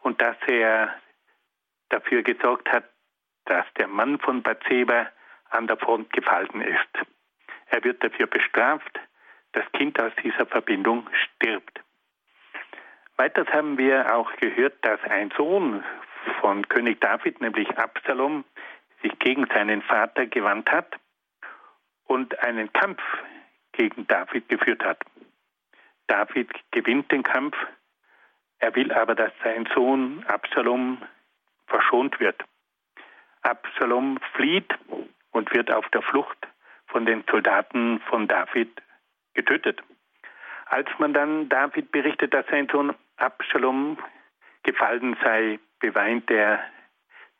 [0.00, 0.94] und dass er
[1.88, 2.84] dafür gesorgt hat,
[3.44, 5.08] dass der Mann von Bathseba
[5.50, 7.06] an der Front gefallen ist.
[7.66, 9.00] Er wird dafür bestraft,
[9.52, 11.80] das Kind aus dieser Verbindung stirbt.
[13.16, 15.82] Weiters haben wir auch gehört, dass ein Sohn
[16.40, 18.44] von König David, nämlich Absalom,
[19.02, 20.96] sich gegen seinen Vater gewandt hat
[22.04, 23.00] und einen Kampf
[23.72, 25.02] gegen David geführt hat.
[26.08, 27.56] David gewinnt den Kampf,
[28.58, 31.02] er will aber, dass sein Sohn Absalom
[31.66, 32.42] verschont wird.
[33.42, 34.72] Absalom flieht
[35.30, 36.38] und wird auf der Flucht
[36.86, 38.70] von den Soldaten von David
[39.34, 39.82] getötet.
[40.66, 43.98] Als man dann David berichtet, dass sein Sohn Absalom
[44.62, 46.64] gefallen sei, beweint er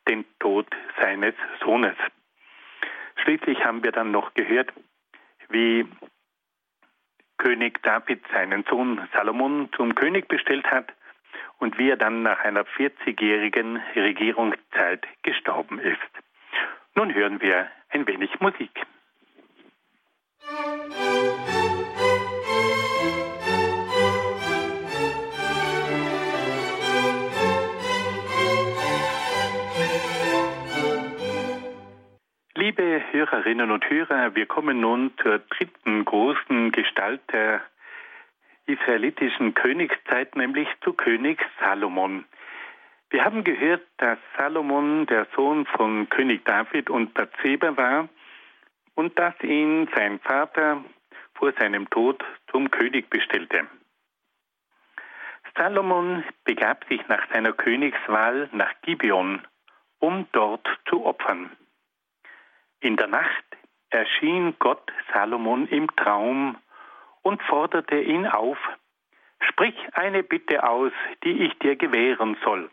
[0.07, 0.67] den Tod
[1.01, 1.95] seines Sohnes.
[3.17, 4.71] Schließlich haben wir dann noch gehört,
[5.49, 5.85] wie
[7.37, 10.93] König David seinen Sohn Salomon zum König bestellt hat
[11.59, 15.97] und wie er dann nach einer 40-jährigen Regierungszeit gestorben ist.
[16.95, 18.71] Nun hören wir ein wenig Musik.
[32.55, 37.61] Liebe Hörerinnen und Hörer, wir kommen nun zur dritten großen Gestalt der
[38.67, 42.25] israelitischen Königszeit, nämlich zu König Salomon.
[43.09, 48.09] Wir haben gehört, dass Salomon der Sohn von König David und Bathseba war
[48.95, 50.83] und dass ihn sein Vater
[51.35, 53.67] vor seinem Tod zum König bestellte.
[55.55, 59.41] Salomon begab sich nach seiner Königswahl nach Gibeon,
[59.99, 61.49] um dort zu opfern.
[62.79, 63.45] In der Nacht
[63.89, 66.57] erschien Gott Salomon im Traum
[67.27, 68.57] und forderte ihn auf,
[69.41, 70.93] sprich eine Bitte aus,
[71.25, 72.71] die ich dir gewähren soll.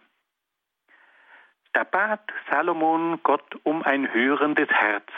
[1.72, 5.08] Da bat Salomon Gott um ein hörendes Herz,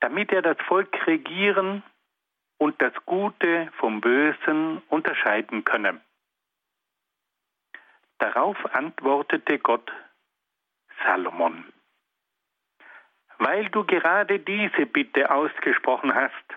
[0.00, 1.82] damit er das Volk regieren
[2.56, 6.00] und das Gute vom Bösen unterscheiden könne.
[8.16, 9.92] Darauf antwortete Gott
[11.04, 11.70] Salomon.
[13.36, 16.56] Weil du gerade diese Bitte ausgesprochen hast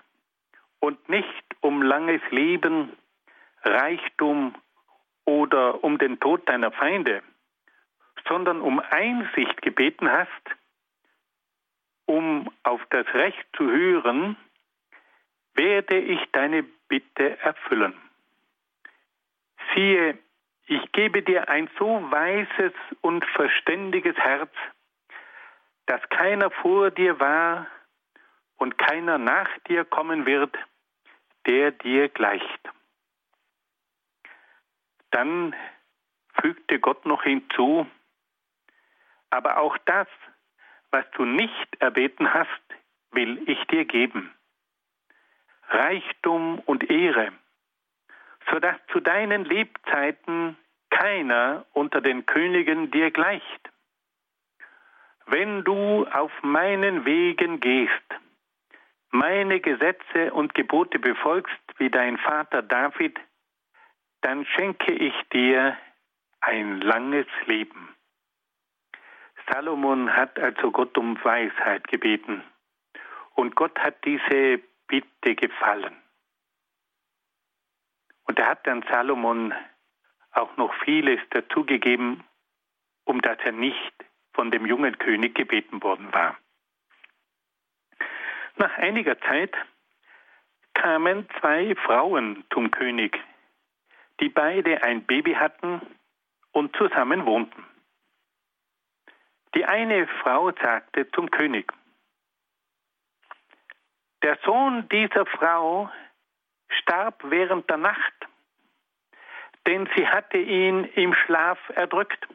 [0.80, 2.96] und nicht um langes Leben,
[3.62, 4.54] Reichtum
[5.24, 7.22] oder um den Tod deiner Feinde,
[8.28, 10.30] sondern um Einsicht gebeten hast,
[12.06, 14.36] um auf das Recht zu hören,
[15.54, 17.94] werde ich deine Bitte erfüllen.
[19.74, 20.18] Siehe,
[20.66, 24.52] ich gebe dir ein so weises und verständiges Herz,
[25.86, 27.66] dass keiner vor dir war
[28.56, 30.56] und keiner nach dir kommen wird,
[31.46, 32.70] der dir gleicht.
[35.10, 35.54] Dann
[36.40, 37.86] fügte Gott noch hinzu,
[39.30, 40.08] aber auch das,
[40.90, 42.48] was du nicht erbeten hast,
[43.12, 44.32] will ich dir geben.
[45.68, 47.32] Reichtum und Ehre,
[48.50, 50.56] sodass zu deinen Lebzeiten
[50.90, 53.70] keiner unter den Königen dir gleicht.
[55.26, 57.92] Wenn du auf meinen Wegen gehst,
[59.10, 63.18] meine Gesetze und Gebote befolgst wie dein Vater David,
[64.22, 65.76] dann schenke ich dir
[66.40, 67.94] ein langes Leben.
[69.50, 72.42] Salomon hat also Gott um Weisheit gebeten
[73.34, 75.96] und Gott hat diese Bitte gefallen.
[78.24, 79.54] Und er hat dann Salomon
[80.32, 82.22] auch noch vieles dazugegeben,
[83.04, 83.92] um das er nicht
[84.34, 86.36] von dem jungen König gebeten worden war.
[88.60, 89.54] Nach einiger Zeit
[90.74, 93.18] kamen zwei Frauen zum König,
[94.20, 95.80] die beide ein Baby hatten
[96.52, 97.64] und zusammen wohnten.
[99.54, 101.72] Die eine Frau sagte zum König,
[104.22, 105.90] der Sohn dieser Frau
[106.68, 108.28] starb während der Nacht,
[109.66, 112.28] denn sie hatte ihn im Schlaf erdrückt.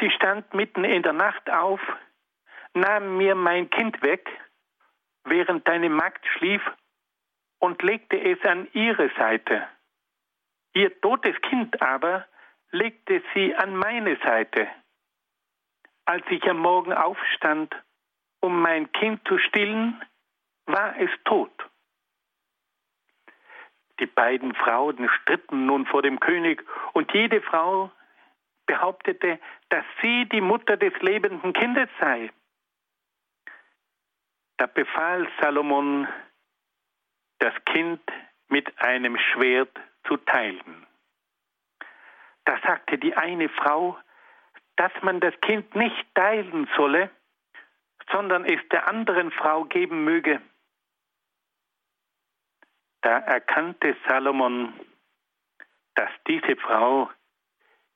[0.00, 1.80] Sie stand mitten in der Nacht auf,
[2.74, 4.28] nahm mir mein Kind weg,
[5.26, 6.62] während deine Magd schlief,
[7.58, 9.66] und legte es an ihre Seite.
[10.74, 12.26] Ihr totes Kind aber
[12.70, 14.68] legte sie an meine Seite.
[16.04, 17.74] Als ich am Morgen aufstand,
[18.40, 20.00] um mein Kind zu stillen,
[20.66, 21.50] war es tot.
[23.98, 26.62] Die beiden Frauen stritten nun vor dem König,
[26.92, 27.90] und jede Frau
[28.66, 29.38] behauptete,
[29.70, 32.30] dass sie die Mutter des lebenden Kindes sei.
[34.58, 36.08] Da befahl Salomon,
[37.38, 38.00] das Kind
[38.48, 39.76] mit einem Schwert
[40.06, 40.86] zu teilen.
[42.44, 43.98] Da sagte die eine Frau,
[44.76, 47.10] dass man das Kind nicht teilen solle,
[48.10, 50.40] sondern es der anderen Frau geben möge.
[53.02, 54.72] Da erkannte Salomon,
[55.94, 57.10] dass diese Frau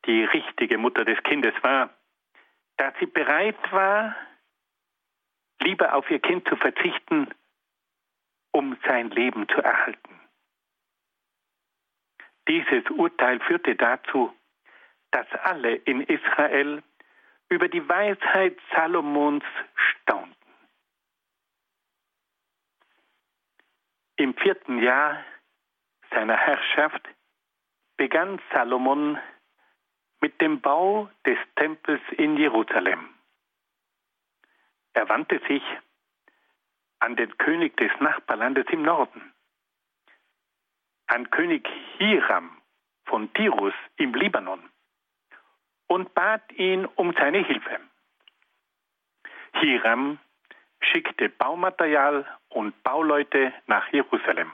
[0.07, 1.91] die richtige Mutter des Kindes war,
[2.77, 4.17] dass sie bereit war,
[5.61, 7.29] lieber auf ihr Kind zu verzichten,
[8.53, 10.21] um sein Leben zu erhalten.
[12.49, 14.35] Dieses Urteil führte dazu,
[15.13, 16.83] dass alle in Israel
[17.49, 19.45] über die Weisheit Salomons
[19.75, 20.35] staunten.
[24.17, 25.25] Im vierten Jahr
[26.11, 27.09] seiner Herrschaft
[27.97, 29.19] begann Salomon
[30.21, 33.09] mit dem Bau des Tempels in Jerusalem.
[34.93, 35.63] Er wandte sich
[36.99, 39.33] an den König des Nachbarlandes im Norden,
[41.07, 41.69] an König
[41.99, 42.61] Hiram
[43.07, 44.63] von Tirus im Libanon
[45.87, 47.81] und bat ihn um seine Hilfe.
[49.55, 50.19] Hiram
[50.81, 54.53] schickte Baumaterial und Bauleute nach Jerusalem.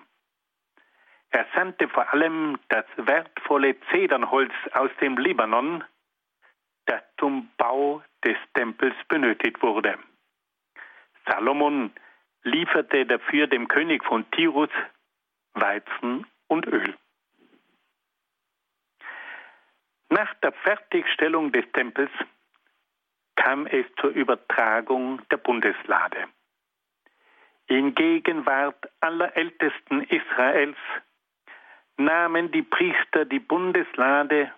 [1.30, 5.84] Er sandte vor allem das wertvolle Zedernholz aus dem Libanon,
[6.87, 9.99] das zum Bau des Tempels benötigt wurde.
[11.27, 11.93] Salomon
[12.43, 14.70] lieferte dafür dem König von Tirus
[15.55, 16.95] Weizen und Öl.
[20.09, 22.11] Nach der Fertigstellung des Tempels
[23.35, 26.29] kam es zur Übertragung der Bundeslade.
[27.66, 30.79] In Gegenwart aller Ältesten Israels
[31.97, 34.53] nahmen die Priester die Bundeslade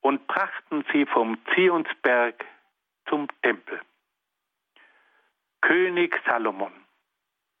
[0.00, 2.44] und brachten sie vom Zionsberg
[3.08, 3.80] zum Tempel.
[5.66, 6.72] König Salomon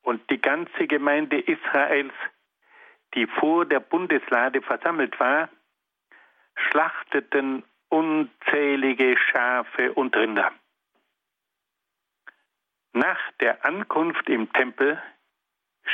[0.02, 2.14] und die ganze Gemeinde Israels,
[3.14, 5.48] die vor der Bundeslade versammelt war,
[6.54, 10.52] schlachteten unzählige Schafe und Rinder.
[12.92, 15.02] Nach der Ankunft im Tempel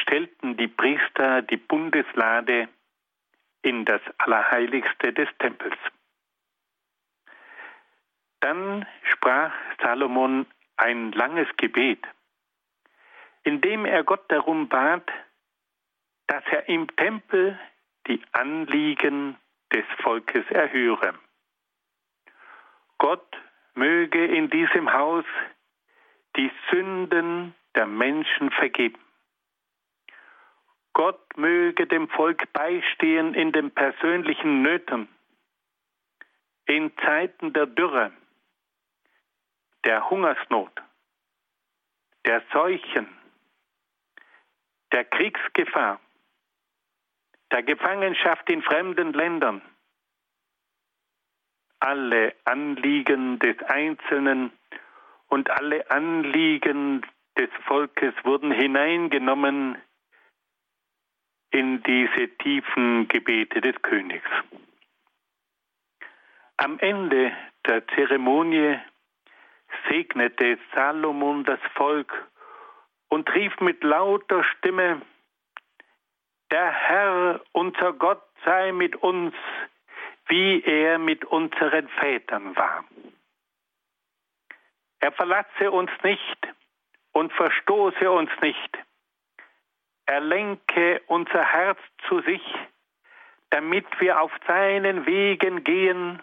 [0.02, 2.68] stellten die Priester die Bundeslade
[3.62, 5.78] in das Allerheiligste des Tempels.
[8.40, 10.44] Dann sprach Salomon
[10.82, 12.04] ein langes Gebet,
[13.44, 15.08] in dem er Gott darum bat,
[16.26, 17.58] dass er im Tempel
[18.08, 19.36] die Anliegen
[19.72, 21.14] des Volkes erhöre.
[22.98, 23.36] Gott
[23.74, 25.24] möge in diesem Haus
[26.36, 29.00] die Sünden der Menschen vergeben.
[30.94, 35.08] Gott möge dem Volk beistehen in den persönlichen Nöten,
[36.66, 38.12] in Zeiten der Dürre,
[39.84, 40.72] der Hungersnot,
[42.24, 43.08] der Seuchen,
[44.92, 46.00] der Kriegsgefahr,
[47.50, 49.62] der Gefangenschaft in fremden Ländern.
[51.80, 54.52] Alle Anliegen des Einzelnen
[55.28, 57.04] und alle Anliegen
[57.36, 59.76] des Volkes wurden hineingenommen
[61.50, 64.28] in diese tiefen Gebete des Königs.
[66.56, 67.32] Am Ende
[67.66, 68.78] der Zeremonie
[69.88, 72.12] segnete Salomon das Volk
[73.08, 75.02] und rief mit lauter Stimme,
[76.50, 79.34] der Herr, unser Gott, sei mit uns,
[80.26, 82.84] wie er mit unseren Vätern war.
[85.00, 86.48] Er verlasse uns nicht
[87.12, 88.78] und verstoße uns nicht.
[90.06, 92.42] Er lenke unser Herz zu sich,
[93.50, 96.22] damit wir auf seinen Wegen gehen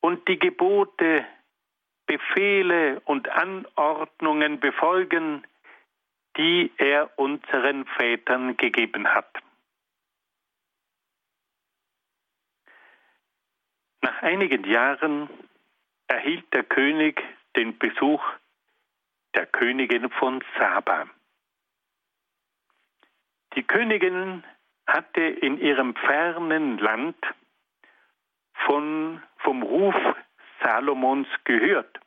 [0.00, 1.26] und die Gebote,
[2.06, 5.44] Befehle und Anordnungen befolgen,
[6.36, 9.30] die er unseren Vätern gegeben hat.
[14.02, 15.28] Nach einigen Jahren
[16.06, 17.22] erhielt der König
[17.56, 18.22] den Besuch
[19.34, 21.06] der Königin von Saba.
[23.54, 24.44] Die Königin
[24.86, 27.16] hatte in ihrem fernen Land
[28.66, 29.96] von, vom Ruf
[30.62, 32.00] Salomons gehört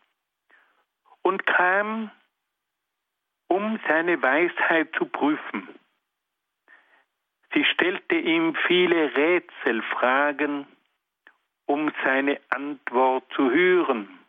[1.21, 2.11] und kam,
[3.47, 5.67] um seine Weisheit zu prüfen.
[7.53, 10.67] Sie stellte ihm viele Rätselfragen,
[11.65, 14.19] um seine Antwort zu hören.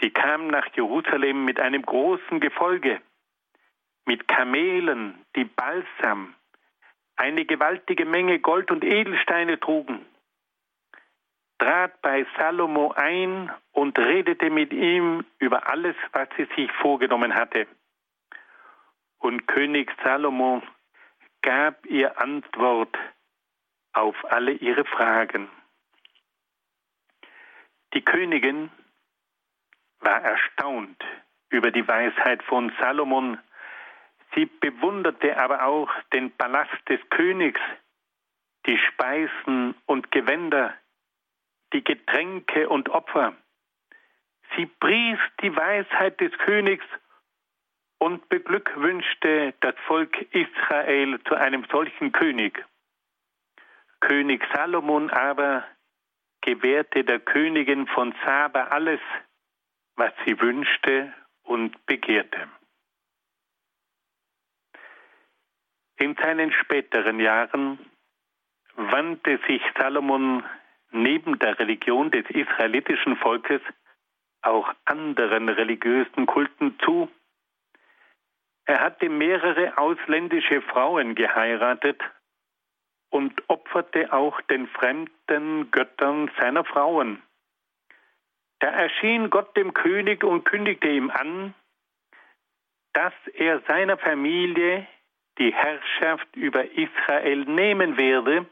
[0.00, 3.00] Sie kam nach Jerusalem mit einem großen Gefolge
[4.06, 6.34] mit Kamelen, die Balsam,
[7.16, 10.04] eine gewaltige Menge Gold und Edelsteine trugen,
[11.60, 17.66] trat bei Salomo ein und redete mit ihm über alles, was sie sich vorgenommen hatte.
[19.18, 20.62] Und König Salomo
[21.42, 22.96] gab ihr Antwort
[23.92, 25.48] auf alle ihre Fragen.
[27.92, 28.70] Die Königin
[29.98, 31.04] war erstaunt
[31.50, 33.38] über die Weisheit von Salomon,
[34.34, 37.60] Sie bewunderte aber auch den Palast des Königs,
[38.66, 40.74] die Speisen und Gewänder,
[41.72, 43.34] die Getränke und Opfer.
[44.56, 46.84] Sie pries die Weisheit des Königs
[47.98, 52.64] und beglückwünschte das Volk Israel zu einem solchen König.
[54.00, 55.64] König Salomon aber
[56.40, 59.00] gewährte der Königin von Saba alles,
[59.96, 61.12] was sie wünschte
[61.42, 62.48] und begehrte.
[65.96, 67.78] In seinen späteren Jahren
[68.74, 70.42] wandte sich Salomon
[70.92, 73.60] neben der Religion des israelitischen Volkes
[74.42, 77.10] auch anderen religiösen Kulten zu.
[78.64, 82.00] Er hatte mehrere ausländische Frauen geheiratet
[83.10, 87.22] und opferte auch den fremden Göttern seiner Frauen.
[88.60, 91.54] Da erschien Gott dem König und kündigte ihm an,
[92.92, 94.86] dass er seiner Familie
[95.38, 98.46] die Herrschaft über Israel nehmen werde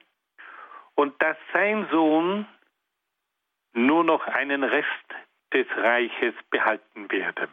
[0.99, 2.45] und dass sein Sohn
[3.73, 5.09] nur noch einen Rest
[5.53, 7.49] des Reiches behalten werde.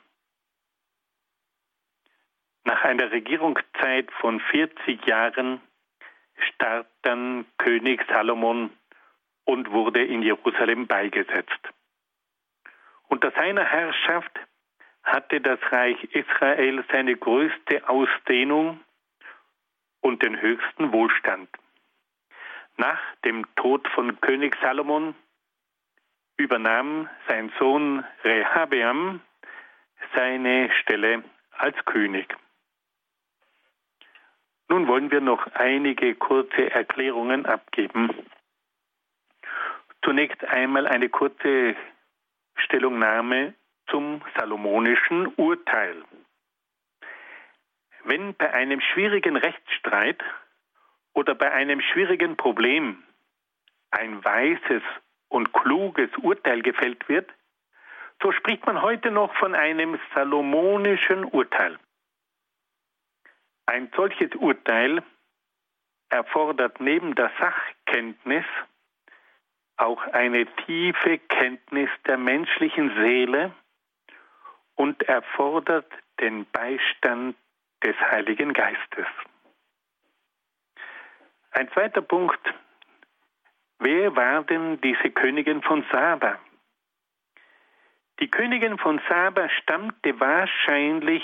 [2.64, 5.62] Nach einer Regierungszeit von 40 Jahren
[6.54, 8.72] starb dann König Salomon
[9.44, 11.70] und wurde in Jerusalem beigesetzt.
[13.10, 14.40] Unter seiner Herrschaft
[15.04, 18.80] hatte das Reich Israel seine größte Ausdehnung
[20.02, 21.48] und den höchsten Wohlstand.
[22.78, 25.16] Nach dem Tod von König Salomon
[26.38, 29.22] übernahm sein Sohn Rehabeam
[30.14, 32.36] seine Stelle als König.
[34.68, 38.10] Nun wollen wir noch einige kurze Erklärungen abgeben.
[40.04, 41.76] Zunächst einmal eine kurze
[42.56, 43.54] Stellungnahme
[43.88, 46.04] zum salomonischen Urteil.
[48.04, 50.22] Wenn bei einem schwierigen Rechtsstreit
[51.16, 53.04] oder bei einem schwierigen Problem
[53.90, 54.84] ein weises
[55.30, 57.32] und kluges Urteil gefällt wird,
[58.22, 61.80] so spricht man heute noch von einem salomonischen Urteil.
[63.66, 65.02] Ein solches Urteil
[66.10, 68.46] erfordert neben der Sachkenntnis
[69.78, 73.54] auch eine tiefe Kenntnis der menschlichen Seele
[74.76, 77.36] und erfordert den Beistand
[77.84, 79.08] des Heiligen Geistes.
[81.56, 82.54] Ein zweiter Punkt.
[83.80, 86.38] Wer war denn diese Königin von Saba?
[88.20, 91.24] Die Königin von Saba stammte wahrscheinlich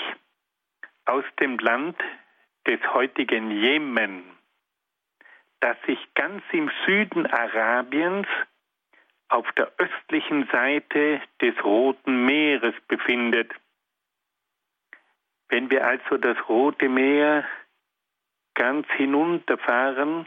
[1.04, 1.98] aus dem Land
[2.66, 4.24] des heutigen Jemen,
[5.60, 8.26] das sich ganz im Süden Arabiens
[9.28, 13.52] auf der östlichen Seite des Roten Meeres befindet.
[15.50, 17.44] Wenn wir also das Rote Meer
[18.54, 20.26] ganz hinunterfahren,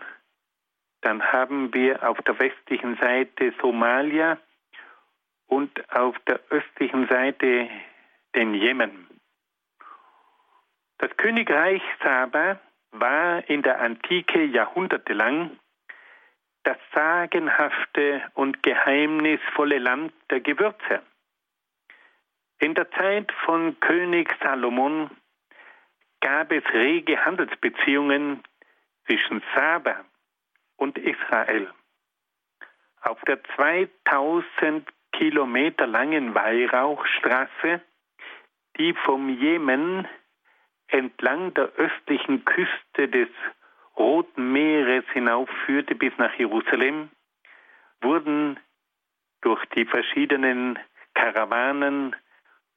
[1.01, 4.37] dann haben wir auf der westlichen Seite Somalia
[5.47, 7.69] und auf der östlichen Seite
[8.35, 9.07] den Jemen.
[10.97, 12.59] Das Königreich Saba
[12.91, 15.59] war in der Antike jahrhundertelang
[16.63, 21.03] das sagenhafte und geheimnisvolle Land der Gewürze.
[22.59, 25.11] In der Zeit von König Salomon
[26.25, 28.43] gab es rege Handelsbeziehungen
[29.05, 30.05] zwischen Saba
[30.75, 31.69] und Israel.
[33.01, 37.79] Auf der 2000 Kilometer langen Weihrauchstraße,
[38.75, 40.07] die vom Jemen
[40.87, 43.29] entlang der östlichen Küste des
[43.95, 47.11] Roten Meeres hinaufführte bis nach Jerusalem,
[48.01, 48.59] wurden
[49.41, 50.79] durch die verschiedenen
[51.13, 52.15] Karawanen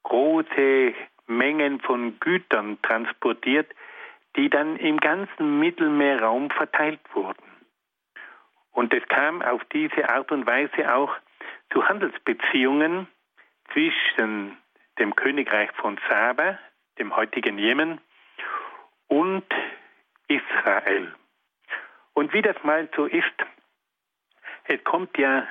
[0.03, 0.95] große
[1.29, 3.71] Mengen von Gütern transportiert,
[4.37, 7.43] die dann im ganzen Mittelmeerraum verteilt wurden.
[8.73, 11.15] Und es kam auf diese Art und Weise auch
[11.73, 13.09] zu Handelsbeziehungen
[13.73, 14.57] zwischen
[14.99, 16.59] dem Königreich von Saba,
[16.99, 18.01] dem heutigen Jemen,
[19.09, 19.45] und
[20.29, 21.15] Israel.
[22.13, 23.25] Und wie das mal so ist,
[24.65, 25.47] es kommt ja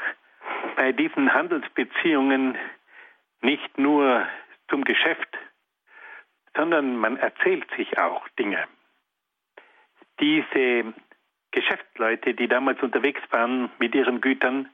[0.75, 2.57] bei diesen Handelsbeziehungen
[3.41, 4.27] nicht nur
[4.69, 5.26] zum Geschäft,
[6.57, 8.67] sondern man erzählt sich auch Dinge.
[10.19, 10.93] Diese
[11.51, 14.69] Geschäftsleute, die damals unterwegs waren mit ihren Gütern,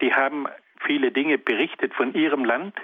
[0.00, 0.46] die haben
[0.86, 2.74] viele Dinge berichtet von ihrem Land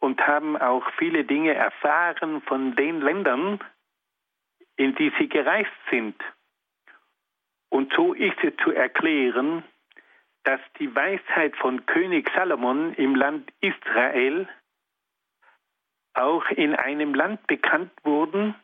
[0.00, 3.60] und haben auch viele Dinge erfahren von den Ländern,
[4.76, 6.20] in die sie gereist sind.
[7.68, 9.62] Und so ist es zu erklären,
[10.42, 14.48] dass die Weisheit von König Salomon im Land Israel
[16.20, 18.54] auch in einem Land bekannt wurde,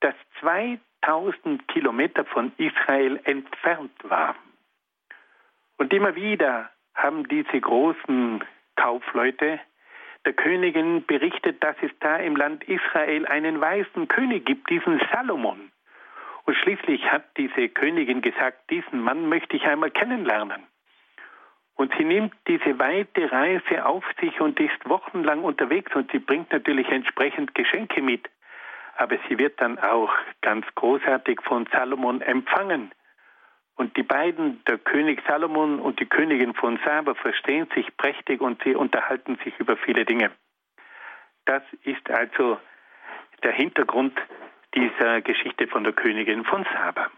[0.00, 4.34] das 2000 Kilometer von Israel entfernt war.
[5.76, 8.44] Und immer wieder haben diese großen
[8.76, 9.60] Kaufleute
[10.24, 15.70] der Königin berichtet, dass es da im Land Israel einen weißen König gibt, diesen Salomon.
[16.44, 20.62] Und schließlich hat diese Königin gesagt, diesen Mann möchte ich einmal kennenlernen.
[21.76, 26.52] Und sie nimmt diese weite Reise auf sich und ist wochenlang unterwegs und sie bringt
[26.52, 28.30] natürlich entsprechend Geschenke mit.
[28.96, 32.92] Aber sie wird dann auch ganz großartig von Salomon empfangen.
[33.76, 38.62] Und die beiden, der König Salomon und die Königin von Saba, verstehen sich prächtig und
[38.62, 40.30] sie unterhalten sich über viele Dinge.
[41.44, 42.58] Das ist also
[43.42, 44.16] der Hintergrund
[44.76, 47.10] dieser Geschichte von der Königin von Saba.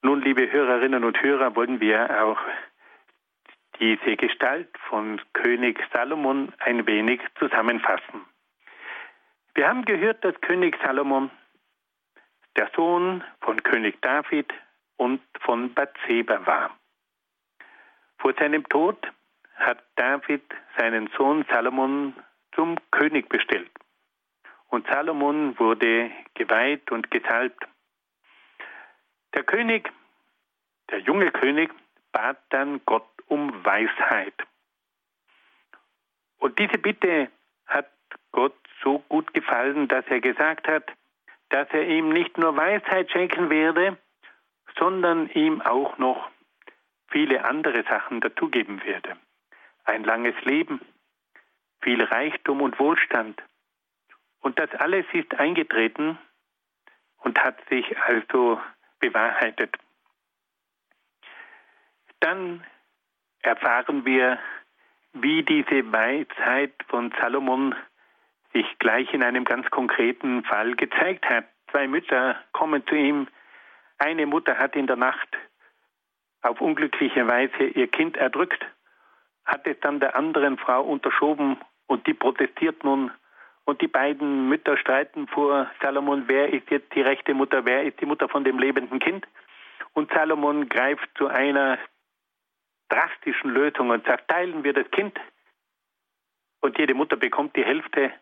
[0.00, 2.38] Nun, liebe Hörerinnen und Hörer, wollen wir auch
[3.80, 8.24] diese Gestalt von König Salomon ein wenig zusammenfassen.
[9.54, 11.30] Wir haben gehört, dass König Salomon
[12.56, 14.52] der Sohn von König David
[14.96, 16.76] und von Bathseba war.
[18.18, 18.98] Vor seinem Tod
[19.56, 20.42] hat David
[20.76, 22.14] seinen Sohn Salomon
[22.54, 23.70] zum König bestellt.
[24.68, 27.66] Und Salomon wurde geweiht und gesalbt.
[29.34, 29.90] Der König,
[30.90, 31.70] der junge König,
[32.12, 34.34] bat dann Gott um Weisheit.
[36.38, 37.30] Und diese Bitte
[37.66, 37.90] hat
[38.32, 40.92] Gott so gut gefallen, dass er gesagt hat,
[41.50, 43.96] dass er ihm nicht nur Weisheit schenken werde,
[44.78, 46.30] sondern ihm auch noch
[47.08, 49.16] viele andere Sachen dazugeben werde.
[49.84, 50.80] Ein langes Leben,
[51.80, 53.42] viel Reichtum und Wohlstand.
[54.40, 56.18] Und das alles ist eingetreten
[57.18, 58.60] und hat sich also
[59.00, 59.76] bewahrheitet.
[62.20, 62.64] Dann
[63.42, 64.38] erfahren wir,
[65.12, 67.74] wie diese Weisheit von Salomon
[68.52, 71.46] sich gleich in einem ganz konkreten Fall gezeigt hat.
[71.70, 73.28] Zwei Mütter kommen zu ihm.
[73.98, 75.28] Eine Mutter hat in der Nacht
[76.42, 78.64] auf unglückliche Weise ihr Kind erdrückt,
[79.44, 83.10] hat es dann der anderen Frau unterschoben und die protestiert nun.
[83.64, 88.00] Und die beiden Mütter streiten vor Salomon, wer ist jetzt die rechte Mutter, wer ist
[88.00, 89.26] die Mutter von dem lebenden Kind.
[89.92, 91.78] Und Salomon greift zu einer
[92.88, 95.18] drastischen Lösung und sagt, teilen wir das Kind.
[96.60, 98.12] Und jede Mutter bekommt die Hälfte.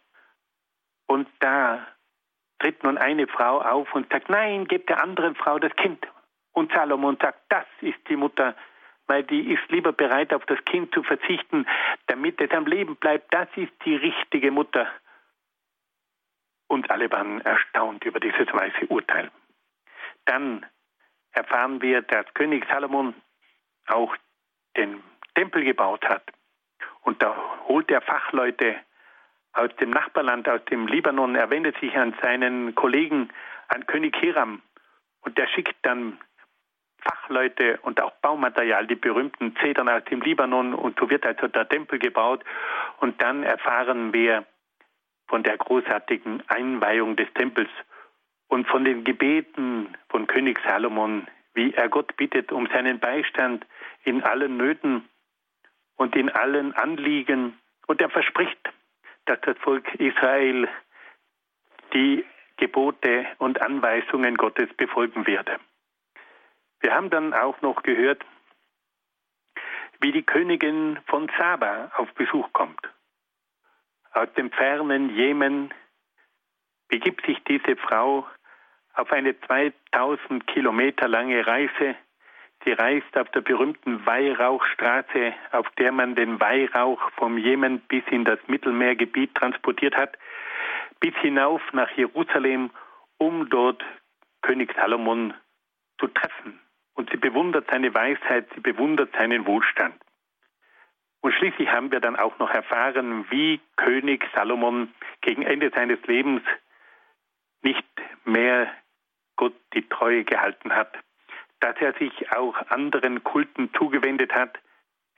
[1.07, 1.87] Und da
[2.59, 6.07] tritt nun eine Frau auf und sagt, nein, gebt der anderen Frau das Kind.
[6.53, 8.57] Und Salomon sagt, das ist die Mutter,
[9.07, 11.67] weil die ist lieber bereit, auf das Kind zu verzichten,
[12.07, 13.33] damit es am Leben bleibt.
[13.33, 14.91] Das ist die richtige Mutter.
[16.69, 19.31] Und alle waren erstaunt über dieses weiße Urteil.
[20.25, 20.67] Dann
[21.31, 23.14] erfahren wir, dass König Salomon
[23.87, 24.17] auch
[24.77, 25.03] den
[25.35, 26.22] Tempel gebaut hat.
[27.03, 27.37] Und da
[27.68, 28.77] holt er Fachleute
[29.53, 31.35] aus dem Nachbarland, aus dem Libanon.
[31.35, 33.31] Er wendet sich an seinen Kollegen,
[33.68, 34.62] an König Hiram.
[35.22, 36.18] Und der schickt dann
[36.99, 40.74] Fachleute und auch Baumaterial, die berühmten Zedern aus dem Libanon.
[40.74, 42.45] Und so wird also der Tempel gebaut.
[42.99, 44.45] Und dann erfahren wir
[45.29, 47.70] von der großartigen Einweihung des Tempels
[48.49, 53.66] und von den Gebeten von König Salomon, wie er Gott bittet um seinen Beistand
[54.07, 55.09] in allen Nöten
[55.96, 57.59] und in allen Anliegen.
[57.86, 58.59] Und er verspricht,
[59.26, 60.68] dass das Volk Israel
[61.92, 62.24] die
[62.57, 65.59] Gebote und Anweisungen Gottes befolgen werde.
[66.80, 68.24] Wir haben dann auch noch gehört,
[70.00, 72.80] wie die Königin von Saba auf Besuch kommt.
[74.12, 75.72] Aus dem fernen Jemen
[76.88, 78.26] begibt sich diese Frau
[78.94, 81.96] auf eine 2000 Kilometer lange Reise.
[82.67, 88.25] Sie reist auf der berühmten Weihrauchstraße, auf der man den Weihrauch vom Jemen bis in
[88.25, 90.19] das Mittelmeergebiet transportiert hat,
[90.99, 92.71] bis hinauf nach Jerusalem,
[93.19, 93.85] um dort
[94.43, 95.33] König Salomon
[96.01, 96.59] zu treffen.
[96.95, 99.95] Und sie bewundert seine Weisheit, sie bewundert seinen Wohlstand.
[101.21, 106.43] Und schließlich haben wir dann auch noch erfahren, wie König Salomon gegen Ende seines Lebens
[107.62, 107.87] nicht
[108.25, 108.73] mehr
[109.37, 110.99] Gott die Treue gehalten hat,
[111.61, 114.59] dass er sich auch anderen Kulten zugewendet hat.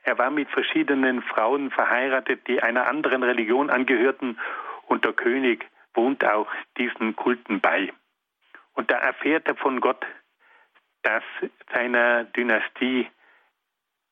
[0.02, 4.38] Er war mit verschiedenen Frauen verheiratet, die einer anderen Religion angehörten
[4.86, 7.92] und der König wohnt auch diesen Kulten bei.
[8.74, 10.06] Und da erfährt er von Gott,
[11.02, 11.24] dass
[11.74, 13.08] seiner Dynastie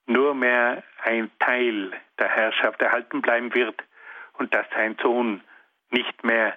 [0.07, 3.83] nur mehr ein Teil der Herrschaft erhalten bleiben wird
[4.35, 5.43] und dass sein Sohn
[5.91, 6.57] nicht mehr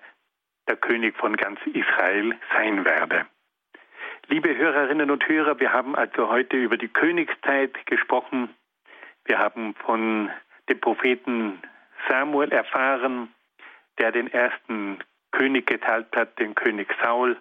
[0.67, 3.25] der König von ganz Israel sein werde.
[4.31, 8.53] Liebe Hörerinnen und Hörer, wir haben also heute über die Königszeit gesprochen.
[9.25, 10.29] Wir haben von
[10.69, 11.59] dem Propheten
[12.07, 13.33] Samuel erfahren,
[13.97, 14.99] der den ersten
[15.31, 17.37] König geteilt hat, den König Saul.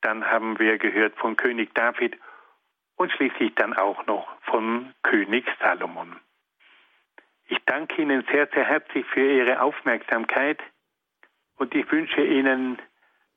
[0.00, 2.18] dann haben wir gehört von König David
[2.96, 6.16] und schließlich dann auch noch von König Salomon.
[7.46, 10.58] Ich danke Ihnen sehr, sehr herzlich für Ihre Aufmerksamkeit
[11.56, 12.82] und ich wünsche Ihnen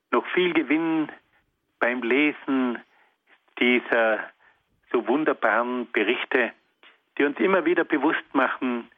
[0.10, 1.12] noch viel Gewinn
[1.84, 2.80] beim Lesen
[3.60, 4.32] dieser
[4.94, 6.54] so wunderbaren Berichte,
[7.18, 8.90] die uns immer wieder bewusst machen,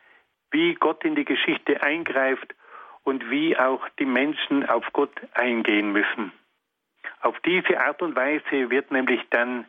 [0.51, 2.53] wie Gott in die Geschichte eingreift
[3.03, 6.31] und wie auch die Menschen auf Gott eingehen müssen.
[7.21, 9.65] Auf diese Art und Weise wird nämlich dann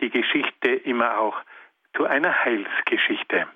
[0.00, 1.36] die Geschichte immer auch
[1.94, 3.46] zu einer Heilsgeschichte.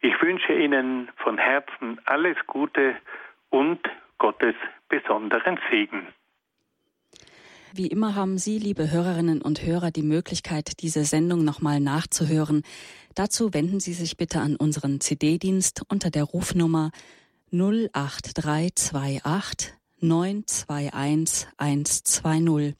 [0.00, 2.94] Ich wünsche Ihnen von Herzen alles Gute
[3.48, 3.80] und
[4.18, 4.54] Gottes
[4.90, 6.08] besonderen Segen.
[7.74, 12.64] Wie immer haben Sie, liebe Hörerinnen und Hörer, die Möglichkeit, diese Sendung nochmal nachzuhören.
[13.14, 16.90] Dazu wenden Sie sich bitte an unseren CD-Dienst unter der Rufnummer
[17.50, 22.74] 08328 921 120.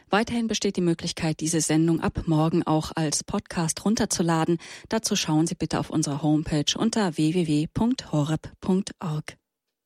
[0.10, 4.58] Weiterhin besteht die Möglichkeit, diese Sendung ab morgen auch als Podcast runterzuladen.
[4.89, 9.38] Dazu schauen Sie bitte auf unserer Homepage unter www.horeb.org.